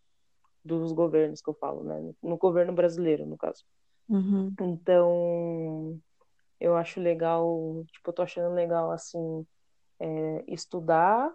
dos 0.64 0.92
governos 0.92 1.42
que 1.42 1.50
eu 1.50 1.54
falo, 1.56 1.84
né, 1.84 2.14
no 2.22 2.38
governo 2.38 2.74
brasileiro, 2.74 3.26
no 3.26 3.38
caso. 3.38 3.64
Uhum. 4.10 4.54
Então, 4.60 6.00
eu 6.60 6.76
acho 6.76 7.00
legal, 7.00 7.84
tipo, 7.92 8.10
eu 8.10 8.14
tô 8.14 8.22
achando 8.22 8.54
legal, 8.54 8.92
assim, 8.92 9.46
é, 10.00 10.44
estudar, 10.48 11.32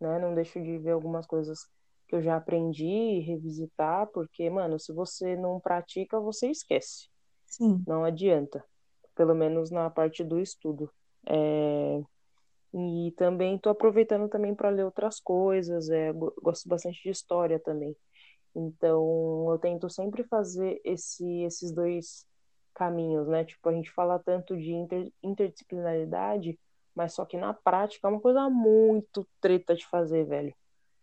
né, 0.00 0.18
não 0.18 0.34
deixo 0.34 0.60
de 0.60 0.78
ver 0.78 0.90
algumas 0.90 1.26
coisas 1.26 1.68
que 2.14 2.18
eu 2.18 2.22
já 2.22 2.36
aprendi 2.36 2.86
e 2.86 3.20
revisitar, 3.20 4.06
porque, 4.12 4.48
mano, 4.48 4.78
se 4.78 4.92
você 4.92 5.36
não 5.36 5.58
pratica, 5.58 6.20
você 6.20 6.48
esquece. 6.48 7.08
Sim. 7.44 7.82
Não 7.86 8.04
adianta. 8.04 8.64
Pelo 9.16 9.34
menos 9.34 9.70
na 9.70 9.90
parte 9.90 10.22
do 10.22 10.38
estudo. 10.38 10.88
É... 11.26 12.00
E 12.72 13.12
também 13.16 13.56
estou 13.56 13.72
aproveitando 13.72 14.28
também 14.28 14.54
para 14.54 14.70
ler 14.70 14.84
outras 14.84 15.18
coisas. 15.18 15.90
É... 15.90 16.12
Gosto 16.12 16.68
bastante 16.68 17.02
de 17.02 17.10
história 17.10 17.58
também. 17.58 17.96
Então, 18.54 19.50
eu 19.50 19.58
tento 19.58 19.90
sempre 19.90 20.22
fazer 20.22 20.80
esse, 20.84 21.42
esses 21.42 21.72
dois 21.72 22.24
caminhos, 22.74 23.26
né? 23.26 23.44
Tipo, 23.44 23.68
a 23.68 23.72
gente 23.72 23.90
fala 23.90 24.20
tanto 24.20 24.56
de 24.56 24.72
inter, 24.72 25.12
interdisciplinaridade, 25.20 26.58
mas 26.94 27.12
só 27.12 27.24
que 27.24 27.36
na 27.36 27.52
prática 27.52 28.06
é 28.06 28.10
uma 28.10 28.20
coisa 28.20 28.48
muito 28.48 29.26
treta 29.40 29.74
de 29.74 29.84
fazer, 29.86 30.24
velho. 30.24 30.54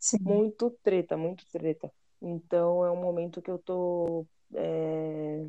Sim. 0.01 0.17
Muito 0.21 0.71
treta, 0.83 1.15
muito 1.15 1.45
treta. 1.51 1.93
Então 2.19 2.83
é 2.83 2.91
um 2.91 2.99
momento 2.99 3.39
que 3.41 3.51
eu 3.51 3.59
tô 3.59 4.25
é, 4.55 5.45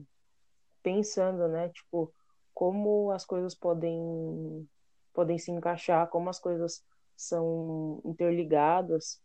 pensando, 0.82 1.48
né? 1.48 1.70
Tipo, 1.70 2.12
como 2.52 3.10
as 3.12 3.24
coisas 3.24 3.54
podem, 3.54 4.68
podem 5.14 5.38
se 5.38 5.50
encaixar, 5.50 6.06
como 6.08 6.28
as 6.28 6.38
coisas 6.38 6.84
são 7.16 8.00
interligadas. 8.04 9.18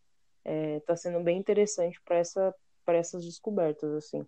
É, 0.46 0.80
tá 0.82 0.96
sendo 0.96 1.20
bem 1.20 1.38
interessante 1.38 2.02
para 2.06 2.16
essa, 2.18 2.56
essas 2.88 3.26
descobertas, 3.26 3.92
assim. 3.96 4.26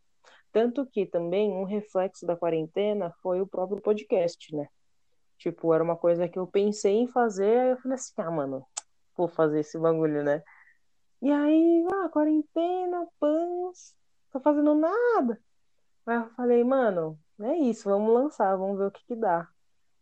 Tanto 0.51 0.85
que 0.85 1.05
também 1.05 1.49
um 1.53 1.63
reflexo 1.63 2.25
da 2.25 2.35
quarentena 2.35 3.09
foi 3.21 3.39
o 3.39 3.47
próprio 3.47 3.81
podcast, 3.81 4.53
né? 4.53 4.67
Tipo, 5.38 5.73
era 5.73 5.81
uma 5.83 5.95
coisa 5.95 6.27
que 6.27 6.38
eu 6.38 6.45
pensei 6.45 6.93
em 6.95 7.07
fazer, 7.07 7.57
aí 7.57 7.69
eu 7.69 7.77
falei 7.77 7.95
assim, 7.95 8.12
ah, 8.17 8.29
mano, 8.31 8.67
vou 9.15 9.29
fazer 9.29 9.62
esse 9.62 9.79
bagulho, 9.79 10.23
né? 10.23 10.43
E 11.21 11.32
aí, 11.32 11.86
ah, 11.93 12.10
quarentena, 12.10 13.05
pães, 13.19 13.95
tô 14.32 14.39
fazendo 14.39 14.73
nada. 14.75 15.41
Aí 16.05 16.17
eu 16.17 16.29
falei, 16.32 16.63
mano, 16.63 17.19
é 17.41 17.55
isso, 17.58 17.89
vamos 17.89 18.13
lançar, 18.13 18.55
vamos 18.55 18.77
ver 18.77 18.86
o 18.86 18.91
que 18.91 19.05
que 19.05 19.15
dá. 19.15 19.47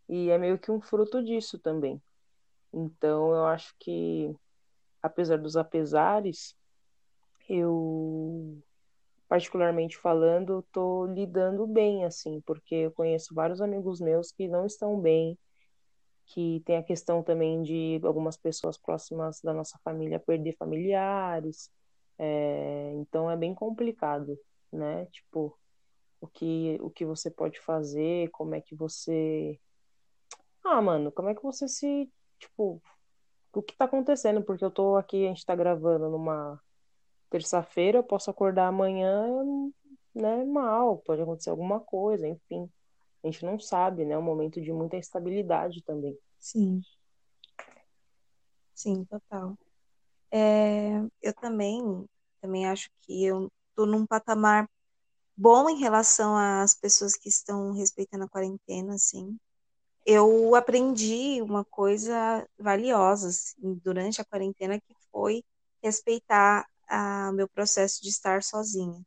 E 0.08 0.30
é 0.30 0.38
meio 0.38 0.60
que 0.60 0.72
um 0.72 0.80
fruto 0.82 1.24
disso 1.24 1.60
também. 1.60 2.02
Então, 2.74 3.34
eu 3.34 3.46
acho 3.48 3.76
que, 3.80 4.36
apesar 5.02 5.38
dos 5.38 5.58
apesares, 5.58 6.56
eu, 7.50 8.62
particularmente 9.28 9.98
falando, 9.98 10.64
tô 10.72 11.06
lidando 11.08 11.66
bem, 11.68 12.06
assim, 12.06 12.42
porque 12.42 12.76
eu 12.76 12.92
conheço 12.92 13.34
vários 13.34 13.62
amigos 13.62 14.00
meus 14.00 14.32
que 14.32 14.48
não 14.48 14.66
estão 14.66 15.00
bem, 15.00 15.38
que 16.28 16.62
tem 16.66 16.78
a 16.78 16.84
questão 16.84 17.24
também 17.24 17.64
de 17.64 18.00
algumas 18.04 18.38
pessoas 18.38 18.78
próximas 18.78 19.42
da 19.42 19.54
nossa 19.54 19.80
família 19.84 20.20
perder 20.20 20.56
familiares, 20.58 21.72
é, 22.20 22.94
então 22.96 23.32
é 23.32 23.38
bem 23.38 23.56
complicado, 23.56 24.38
né? 24.72 25.06
Tipo, 25.08 25.58
o 26.20 26.28
que, 26.28 26.78
o 26.82 26.90
que 26.90 27.06
você 27.06 27.32
pode 27.32 27.60
fazer, 27.62 28.30
como 28.32 28.56
é 28.56 28.62
que 28.62 28.76
você. 28.76 29.60
Ah, 30.64 30.82
mano, 30.82 31.12
como 31.12 31.30
é 31.30 31.36
que 31.36 31.44
você 31.44 31.68
se. 31.68 32.12
Tipo, 32.40 32.82
o 33.54 33.62
que 33.64 33.76
tá 33.76 33.86
acontecendo? 33.86 34.44
Porque 34.44 34.64
eu 34.66 34.72
tô 34.72 34.98
aqui, 34.98 35.26
a 35.26 35.30
gente 35.30 35.46
tá 35.46 35.56
gravando 35.56 36.10
numa 36.10 36.62
terça-feira, 37.30 38.00
eu 38.00 38.04
posso 38.04 38.30
acordar 38.30 38.68
amanhã, 38.68 39.26
né, 40.14 40.44
mal, 40.46 40.98
pode 41.00 41.22
acontecer 41.22 41.50
alguma 41.50 41.80
coisa, 41.80 42.28
enfim. 42.28 42.70
A 43.24 43.28
gente 43.28 43.46
não 43.46 43.60
sabe, 43.60 44.06
né? 44.06 44.14
É 44.14 44.18
um 44.18 44.22
momento 44.22 44.62
de 44.62 44.72
muita 44.72 44.98
instabilidade 44.98 45.82
também. 45.84 46.18
Sim. 46.38 46.82
Sim, 48.74 49.06
total. 49.06 49.58
É, 50.32 51.00
eu 51.22 51.34
também, 51.34 52.06
também 52.42 52.68
acho 52.68 52.90
que 53.02 53.26
eu 53.26 53.52
tô 53.76 53.86
num 53.86 54.06
patamar 54.06 54.70
bom 55.36 55.70
em 55.70 55.80
relação 55.80 56.36
às 56.38 56.76
pessoas 56.76 57.16
que 57.16 57.30
estão 57.30 57.74
respeitando 57.74 58.26
a 58.26 58.30
quarentena, 58.30 58.96
assim. 58.96 59.38
Eu 60.06 60.56
aprendi 60.56 61.42
uma 61.42 61.66
coisa 61.66 62.48
valiosa 62.58 63.30
assim, 63.30 63.76
durante 63.84 64.22
a 64.22 64.26
quarentena 64.26 64.80
que 64.80 64.94
foi 65.12 65.44
respeitar 65.84 66.66
o 67.30 67.34
meu 67.34 67.48
processo 67.50 68.02
de 68.02 68.10
estar 68.10 68.42
sozinha 68.42 69.04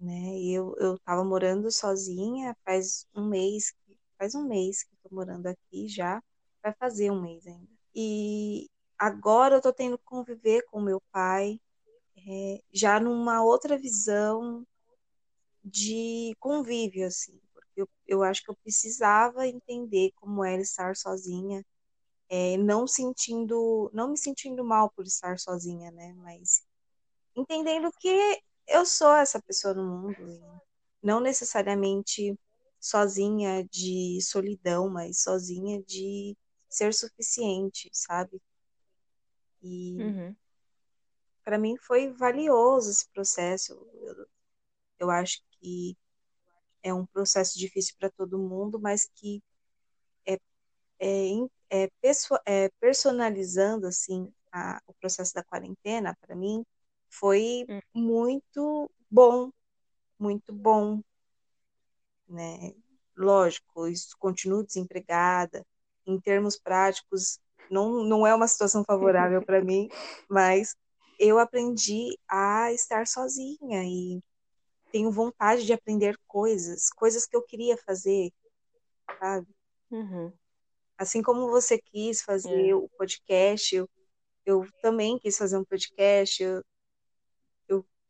né? 0.00 0.38
Eu 0.42 0.74
eu 0.78 0.94
estava 0.96 1.24
morando 1.24 1.70
sozinha 1.72 2.56
faz 2.64 3.06
um 3.14 3.26
mês, 3.28 3.74
faz 4.18 4.34
um 4.34 4.46
mês 4.46 4.82
que 4.84 4.94
estou 4.94 5.12
morando 5.12 5.46
aqui 5.46 5.88
já, 5.88 6.22
vai 6.62 6.72
fazer 6.74 7.10
um 7.10 7.20
mês 7.20 7.46
ainda. 7.46 7.68
E 7.94 8.68
agora 8.98 9.54
eu 9.56 9.58
estou 9.58 9.72
tendo 9.72 9.98
que 9.98 10.04
conviver 10.04 10.64
com 10.66 10.80
meu 10.80 11.00
pai, 11.12 11.60
é, 12.16 12.62
já 12.72 13.00
numa 13.00 13.42
outra 13.44 13.78
visão 13.78 14.66
de 15.64 16.34
convívio, 16.40 17.06
assim, 17.06 17.38
porque 17.52 17.82
eu, 17.82 17.88
eu 18.06 18.22
acho 18.22 18.42
que 18.44 18.50
eu 18.50 18.56
precisava 18.56 19.46
entender 19.46 20.12
como 20.16 20.44
era 20.44 20.62
estar 20.62 20.96
sozinha, 20.96 21.64
é, 22.28 22.56
não 22.58 22.86
sentindo, 22.86 23.90
não 23.94 24.10
me 24.10 24.18
sentindo 24.18 24.64
mal 24.64 24.90
por 24.90 25.06
estar 25.06 25.38
sozinha, 25.38 25.90
né? 25.92 26.14
Mas 26.14 26.62
entendendo 27.36 27.90
que 28.00 28.40
eu 28.68 28.84
sou 28.86 29.14
essa 29.16 29.40
pessoa 29.42 29.74
no 29.74 29.84
mundo. 29.84 30.40
não 31.02 31.20
necessariamente 31.20 32.38
sozinha 32.80 33.64
de 33.70 34.20
solidão, 34.22 34.88
mas 34.90 35.22
sozinha 35.22 35.82
de 35.82 36.36
ser 36.68 36.94
suficiente, 36.94 37.90
sabe? 37.92 38.40
E 39.62 39.96
Uhum. 40.00 40.36
para 41.44 41.58
mim 41.58 41.76
foi 41.78 42.12
valioso 42.12 42.90
esse 42.90 43.08
processo. 43.10 43.72
Eu, 44.02 44.26
eu 45.00 45.10
acho 45.10 45.42
que 45.52 45.96
é 46.82 46.92
um 46.94 47.06
processo 47.06 47.58
difícil 47.58 47.94
para 47.98 48.10
todo 48.10 48.38
mundo, 48.38 48.80
mas 48.80 49.10
que 49.14 49.42
é, 50.26 50.38
é, 51.00 51.30
é, 51.70 51.88
é 52.46 52.70
personalizando 52.80 53.86
assim 53.86 54.32
a, 54.52 54.80
o 54.86 54.94
processo 54.94 55.34
da 55.34 55.44
quarentena 55.44 56.16
para 56.20 56.36
mim 56.36 56.64
foi 57.08 57.64
Hum. 57.68 57.80
muito 57.94 58.90
bom, 59.10 59.50
muito 60.18 60.52
bom, 60.52 61.00
né? 62.28 62.72
Lógico, 63.16 63.88
isso 63.88 64.16
continuo 64.18 64.64
desempregada. 64.64 65.64
Em 66.06 66.20
termos 66.20 66.58
práticos, 66.58 67.38
não, 67.70 68.04
não 68.04 68.26
é 68.26 68.34
uma 68.34 68.48
situação 68.48 68.84
favorável 68.84 69.42
para 69.44 69.62
mim, 69.62 69.88
mas 70.30 70.74
eu 71.18 71.38
aprendi 71.38 72.16
a 72.28 72.72
estar 72.72 73.06
sozinha 73.06 73.84
e 73.84 74.22
tenho 74.92 75.10
vontade 75.10 75.66
de 75.66 75.72
aprender 75.72 76.18
coisas, 76.26 76.88
coisas 76.90 77.26
que 77.26 77.36
eu 77.36 77.42
queria 77.42 77.76
fazer, 77.76 78.30
sabe? 79.20 79.46
Uhum. 79.90 80.32
Assim 80.96 81.22
como 81.22 81.48
você 81.48 81.78
quis 81.78 82.22
fazer 82.22 82.72
É. 82.72 82.74
o 82.74 82.88
podcast, 82.96 83.74
eu, 83.74 83.88
eu 84.46 84.66
também 84.82 85.18
quis 85.18 85.36
fazer 85.36 85.56
um 85.58 85.64
podcast, 85.64 86.42
eu, 86.42 86.56
eu 86.56 86.64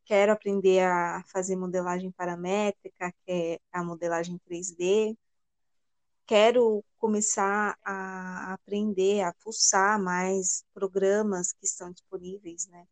quero 0.08 0.32
aprender 0.32 0.80
a 0.80 1.22
fazer 1.26 1.54
modelagem 1.54 2.10
paramétrica, 2.10 3.12
que 3.26 3.30
é 3.30 3.60
a 3.70 3.84
modelagem 3.84 4.38
3D. 4.38 5.14
Quero 6.26 6.82
começar 6.96 7.76
a 7.84 8.54
aprender 8.54 9.20
a 9.20 9.34
fuçar 9.34 10.00
mais 10.02 10.64
programas 10.72 11.52
que 11.52 11.66
estão 11.66 11.92
disponíveis, 11.92 12.66
né? 12.68 12.86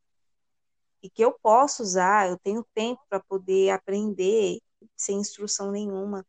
E 1.03 1.09
que 1.09 1.25
eu 1.25 1.33
posso 1.33 1.83
usar, 1.83 2.29
eu 2.29 2.39
tenho 2.39 2.67
tempo 2.75 3.01
para 3.09 3.21
poder 3.21 3.71
aprender 3.71 4.59
sem 4.95 5.19
instrução 5.19 5.71
nenhuma. 5.71 6.27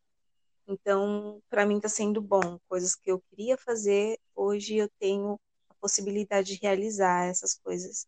Então, 0.68 1.42
para 1.50 1.66
mim 1.66 1.78
está 1.78 1.90
sendo 1.90 2.22
bom. 2.22 2.60
Coisas 2.70 2.96
que 2.96 3.12
eu 3.12 3.20
queria 3.30 3.58
fazer, 3.58 4.18
hoje 4.34 4.78
eu 4.78 4.90
tenho 5.00 5.38
a 5.70 5.74
possibilidade 5.82 6.54
de 6.56 6.62
realizar 6.62 7.26
essas 7.26 7.56
coisas. 7.56 8.08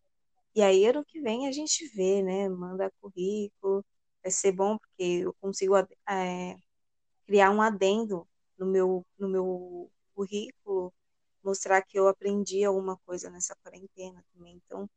E 0.56 0.62
aí, 0.62 0.86
ano 0.86 1.06
que 1.06 1.22
vem, 1.22 1.48
a 1.48 1.52
gente 1.52 1.88
vê, 1.96 2.22
né? 2.24 2.50
Manda 2.50 2.92
currículo, 3.02 3.86
vai 4.24 4.32
ser 4.32 4.52
bom, 4.52 4.78
porque 4.78 5.04
eu 5.24 5.34
consigo 5.42 5.76
é, 5.78 6.56
criar 7.28 7.52
um 7.52 7.62
adendo 7.62 8.28
no 8.58 8.66
meu, 8.68 9.06
no 9.20 9.30
meu 9.30 9.92
currículo, 10.16 10.94
mostrar 11.44 11.82
que 11.84 11.98
eu 12.00 12.08
aprendi 12.08 12.64
alguma 12.66 12.98
coisa 13.06 13.30
nessa 13.30 13.56
quarentena 13.64 14.24
também. 14.34 14.60
Então, 14.66 14.90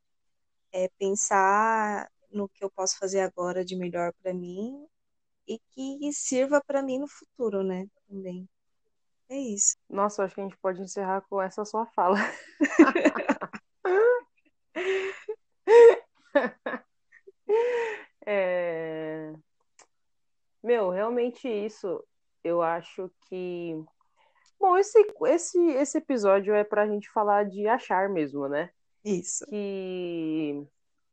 é 0.71 0.87
pensar 0.99 2.09
no 2.31 2.47
que 2.49 2.63
eu 2.63 2.69
posso 2.71 2.97
fazer 2.97 3.21
agora 3.21 3.63
de 3.65 3.75
melhor 3.75 4.13
para 4.21 4.33
mim 4.33 4.85
e 5.47 5.59
que 5.71 6.11
sirva 6.13 6.61
para 6.65 6.81
mim 6.83 6.99
no 6.99 7.07
futuro, 7.07 7.63
né? 7.63 7.87
Também. 8.07 8.47
É 9.29 9.37
isso. 9.37 9.75
Nossa, 9.89 10.23
acho 10.23 10.35
que 10.35 10.41
a 10.41 10.43
gente 10.45 10.57
pode 10.57 10.81
encerrar 10.81 11.21
com 11.29 11.41
essa 11.41 11.65
sua 11.65 11.85
fala. 11.87 12.17
é... 18.25 19.33
Meu, 20.63 20.89
realmente 20.89 21.47
isso. 21.47 22.03
Eu 22.43 22.61
acho 22.61 23.11
que. 23.27 23.83
Bom, 24.59 24.77
esse, 24.77 24.97
esse, 25.27 25.59
esse 25.71 25.97
episódio 25.97 26.53
é 26.53 26.63
pra 26.63 26.87
gente 26.87 27.09
falar 27.11 27.45
de 27.45 27.67
achar 27.67 28.09
mesmo, 28.09 28.47
né? 28.47 28.69
Isso. 29.03 29.45
Que 29.47 30.65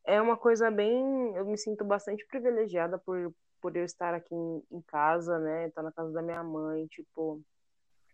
é 0.05 0.21
uma 0.21 0.37
coisa 0.37 0.71
bem. 0.71 1.35
Eu 1.35 1.45
me 1.45 1.59
sinto 1.59 1.85
bastante 1.85 2.25
privilegiada 2.27 2.99
por, 2.99 3.35
por 3.61 3.77
eu 3.77 3.85
estar 3.85 4.15
aqui 4.15 4.35
em, 4.35 4.63
em 4.71 4.83
casa, 4.83 5.39
né? 5.39 5.67
Estar 5.67 5.83
na 5.83 5.93
casa 5.93 6.13
da 6.13 6.23
minha 6.23 6.43
mãe, 6.45 6.87
tipo. 6.87 7.43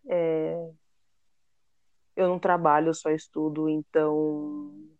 É... 0.08 0.70
Eu 2.14 2.28
não 2.28 2.38
trabalho, 2.38 2.88
eu 2.88 2.94
só 2.94 3.10
estudo, 3.10 3.68
então 3.68 4.95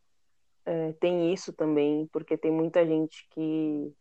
é, 0.66 0.92
tem 0.94 1.32
isso 1.32 1.52
também, 1.52 2.08
porque 2.08 2.36
tem 2.36 2.50
muita 2.50 2.84
gente 2.84 3.26
que 3.30 3.94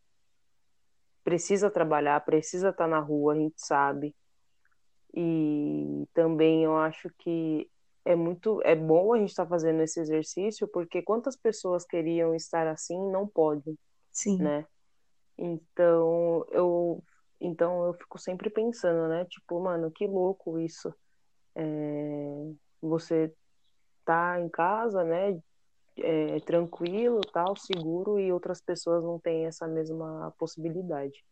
precisa 1.22 1.70
trabalhar, 1.70 2.24
precisa 2.24 2.70
estar 2.70 2.88
na 2.88 2.98
rua, 2.98 3.34
a 3.34 3.36
gente 3.36 3.54
sabe. 3.64 4.14
E 5.14 6.06
também 6.12 6.64
eu 6.64 6.76
acho 6.76 7.08
que 7.18 7.70
é 8.04 8.14
muito 8.14 8.60
é 8.64 8.74
bom 8.74 9.14
a 9.14 9.18
gente 9.18 9.30
estar 9.30 9.44
tá 9.44 9.48
fazendo 9.48 9.80
esse 9.80 10.00
exercício, 10.00 10.68
porque 10.68 11.02
quantas 11.02 11.36
pessoas 11.36 11.84
queriam 11.84 12.34
estar 12.34 12.66
assim 12.66 12.98
não 13.10 13.26
podem, 13.26 13.78
Sim. 14.12 14.38
né? 14.38 14.66
Então 15.38 16.44
eu 16.50 17.02
então 17.40 17.86
eu 17.86 17.94
fico 17.94 18.18
sempre 18.18 18.50
pensando, 18.50 19.08
né? 19.08 19.24
Tipo, 19.26 19.60
mano, 19.60 19.90
que 19.90 20.06
louco 20.06 20.58
isso. 20.58 20.92
É, 21.54 22.52
você 22.80 23.32
tá 24.04 24.40
em 24.40 24.48
casa, 24.48 25.02
né? 25.04 25.40
É, 25.98 26.40
tranquilo, 26.40 27.20
tal, 27.32 27.56
seguro, 27.56 28.18
e 28.18 28.30
outras 28.32 28.60
pessoas 28.60 29.02
não 29.02 29.18
têm 29.18 29.46
essa 29.46 29.66
mesma 29.66 30.32
possibilidade. 30.38 31.24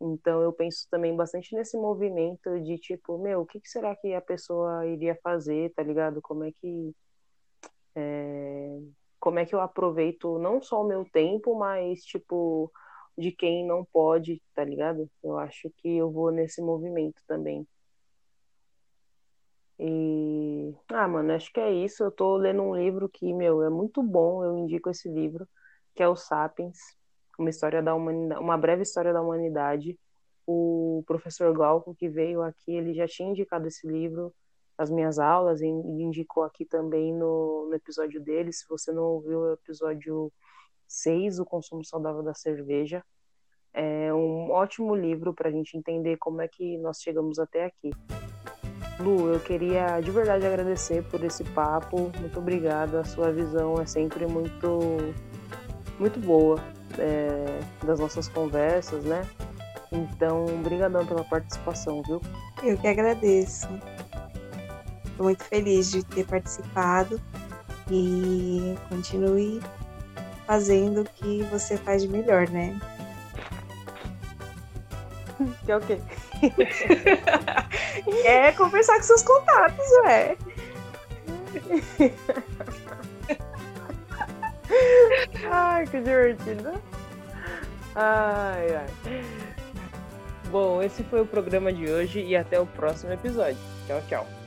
Então 0.00 0.42
eu 0.42 0.52
penso 0.52 0.88
também 0.90 1.14
bastante 1.14 1.54
nesse 1.54 1.76
movimento 1.76 2.60
de 2.60 2.76
tipo, 2.78 3.16
meu, 3.18 3.42
o 3.42 3.46
que, 3.46 3.60
que 3.60 3.68
será 3.68 3.94
que 3.94 4.12
a 4.14 4.20
pessoa 4.20 4.84
iria 4.86 5.16
fazer, 5.22 5.72
tá 5.74 5.82
ligado? 5.82 6.20
Como 6.20 6.44
é 6.44 6.50
que 6.52 6.92
é, 7.94 8.78
como 9.20 9.38
é 9.38 9.46
que 9.46 9.54
eu 9.54 9.60
aproveito 9.60 10.38
não 10.38 10.60
só 10.60 10.82
o 10.82 10.88
meu 10.88 11.04
tempo, 11.12 11.54
mas 11.56 12.00
tipo 12.02 12.72
de 13.16 13.30
quem 13.30 13.66
não 13.66 13.84
pode, 13.84 14.42
tá 14.54 14.64
ligado? 14.64 15.08
Eu 15.22 15.38
acho 15.38 15.70
que 15.78 15.96
eu 15.96 16.10
vou 16.10 16.30
nesse 16.32 16.60
movimento 16.62 17.22
também. 17.26 17.66
E 19.84 20.74
ah, 20.88 21.08
mano, 21.08 21.32
acho 21.32 21.52
que 21.52 21.60
é 21.60 21.72
isso. 21.72 22.04
Eu 22.04 22.10
tô 22.12 22.36
lendo 22.36 22.62
um 22.62 22.76
livro 22.76 23.08
que, 23.08 23.32
meu, 23.34 23.62
é 23.62 23.70
muito 23.70 24.02
bom, 24.02 24.44
eu 24.44 24.56
indico 24.56 24.88
esse 24.88 25.08
livro, 25.08 25.48
que 25.94 26.02
é 26.02 26.08
o 26.08 26.14
Sapiens 26.16 26.78
uma 27.38 27.50
história 27.50 27.82
da 27.82 27.94
humanidade, 27.94 28.40
uma 28.40 28.56
breve 28.56 28.82
história 28.82 29.12
da 29.12 29.20
humanidade. 29.20 29.98
O 30.46 31.04
professor 31.06 31.52
Glauco 31.54 31.94
que 31.94 32.08
veio 32.08 32.42
aqui, 32.42 32.72
ele 32.72 32.94
já 32.94 33.06
tinha 33.06 33.28
indicado 33.28 33.66
esse 33.66 33.86
livro 33.86 34.34
nas 34.76 34.90
minhas 34.90 35.18
aulas 35.18 35.60
e 35.60 35.66
indicou 35.66 36.42
aqui 36.42 36.64
também 36.64 37.12
no, 37.12 37.68
no 37.68 37.74
episódio 37.74 38.20
dele. 38.20 38.52
Se 38.52 38.66
você 38.68 38.92
não 38.92 39.04
ouviu 39.04 39.40
o 39.40 39.52
episódio 39.52 40.32
6, 40.88 41.38
o 41.38 41.44
consumo 41.44 41.84
saudável 41.84 42.22
da 42.22 42.34
cerveja, 42.34 43.04
é 43.72 44.12
um 44.12 44.50
ótimo 44.50 44.94
livro 44.94 45.32
para 45.32 45.48
a 45.48 45.52
gente 45.52 45.76
entender 45.76 46.16
como 46.18 46.40
é 46.42 46.48
que 46.48 46.76
nós 46.78 47.00
chegamos 47.00 47.38
até 47.38 47.66
aqui. 47.66 47.90
Lu, 49.00 49.32
eu 49.32 49.40
queria 49.40 50.00
de 50.00 50.10
verdade 50.10 50.46
agradecer 50.46 51.02
por 51.04 51.22
esse 51.24 51.44
papo. 51.44 52.12
Muito 52.20 52.38
obrigada. 52.38 53.00
A 53.00 53.04
sua 53.04 53.32
visão 53.32 53.80
é 53.80 53.86
sempre 53.86 54.26
muito, 54.26 55.14
muito 55.98 56.20
boa 56.20 56.60
é, 56.98 57.60
das 57.84 57.98
nossas 57.98 58.28
conversas, 58.28 59.04
né? 59.04 59.26
Então, 59.90 60.46
brigadão 60.62 61.04
pela 61.04 61.24
participação, 61.24 62.02
viu? 62.02 62.20
Eu 62.62 62.78
que 62.78 62.86
agradeço. 62.86 63.68
Estou 65.04 65.26
muito 65.26 65.44
feliz 65.44 65.90
de 65.90 66.02
ter 66.04 66.26
participado 66.26 67.20
e 67.90 68.74
continue 68.88 69.60
fazendo 70.46 71.02
o 71.02 71.04
que 71.04 71.42
você 71.44 71.76
faz 71.76 72.02
de 72.02 72.08
melhor, 72.08 72.48
né? 72.48 72.78
Que 75.64 75.72
é 75.72 75.76
o 75.76 75.80
quê? 75.80 75.98
é 78.24 78.52
conversar 78.52 78.96
com 78.96 79.02
seus 79.02 79.22
contatos, 79.22 79.86
ué. 80.04 80.36
Ai, 85.50 85.86
que 85.86 86.00
divertido. 86.00 86.72
Ai, 87.94 88.76
ai. 88.76 88.86
Bom, 90.50 90.82
esse 90.82 91.02
foi 91.04 91.20
o 91.20 91.26
programa 91.26 91.72
de 91.72 91.90
hoje 91.90 92.20
e 92.20 92.36
até 92.36 92.60
o 92.60 92.66
próximo 92.66 93.12
episódio. 93.12 93.58
Tchau, 93.86 94.02
tchau. 94.08 94.41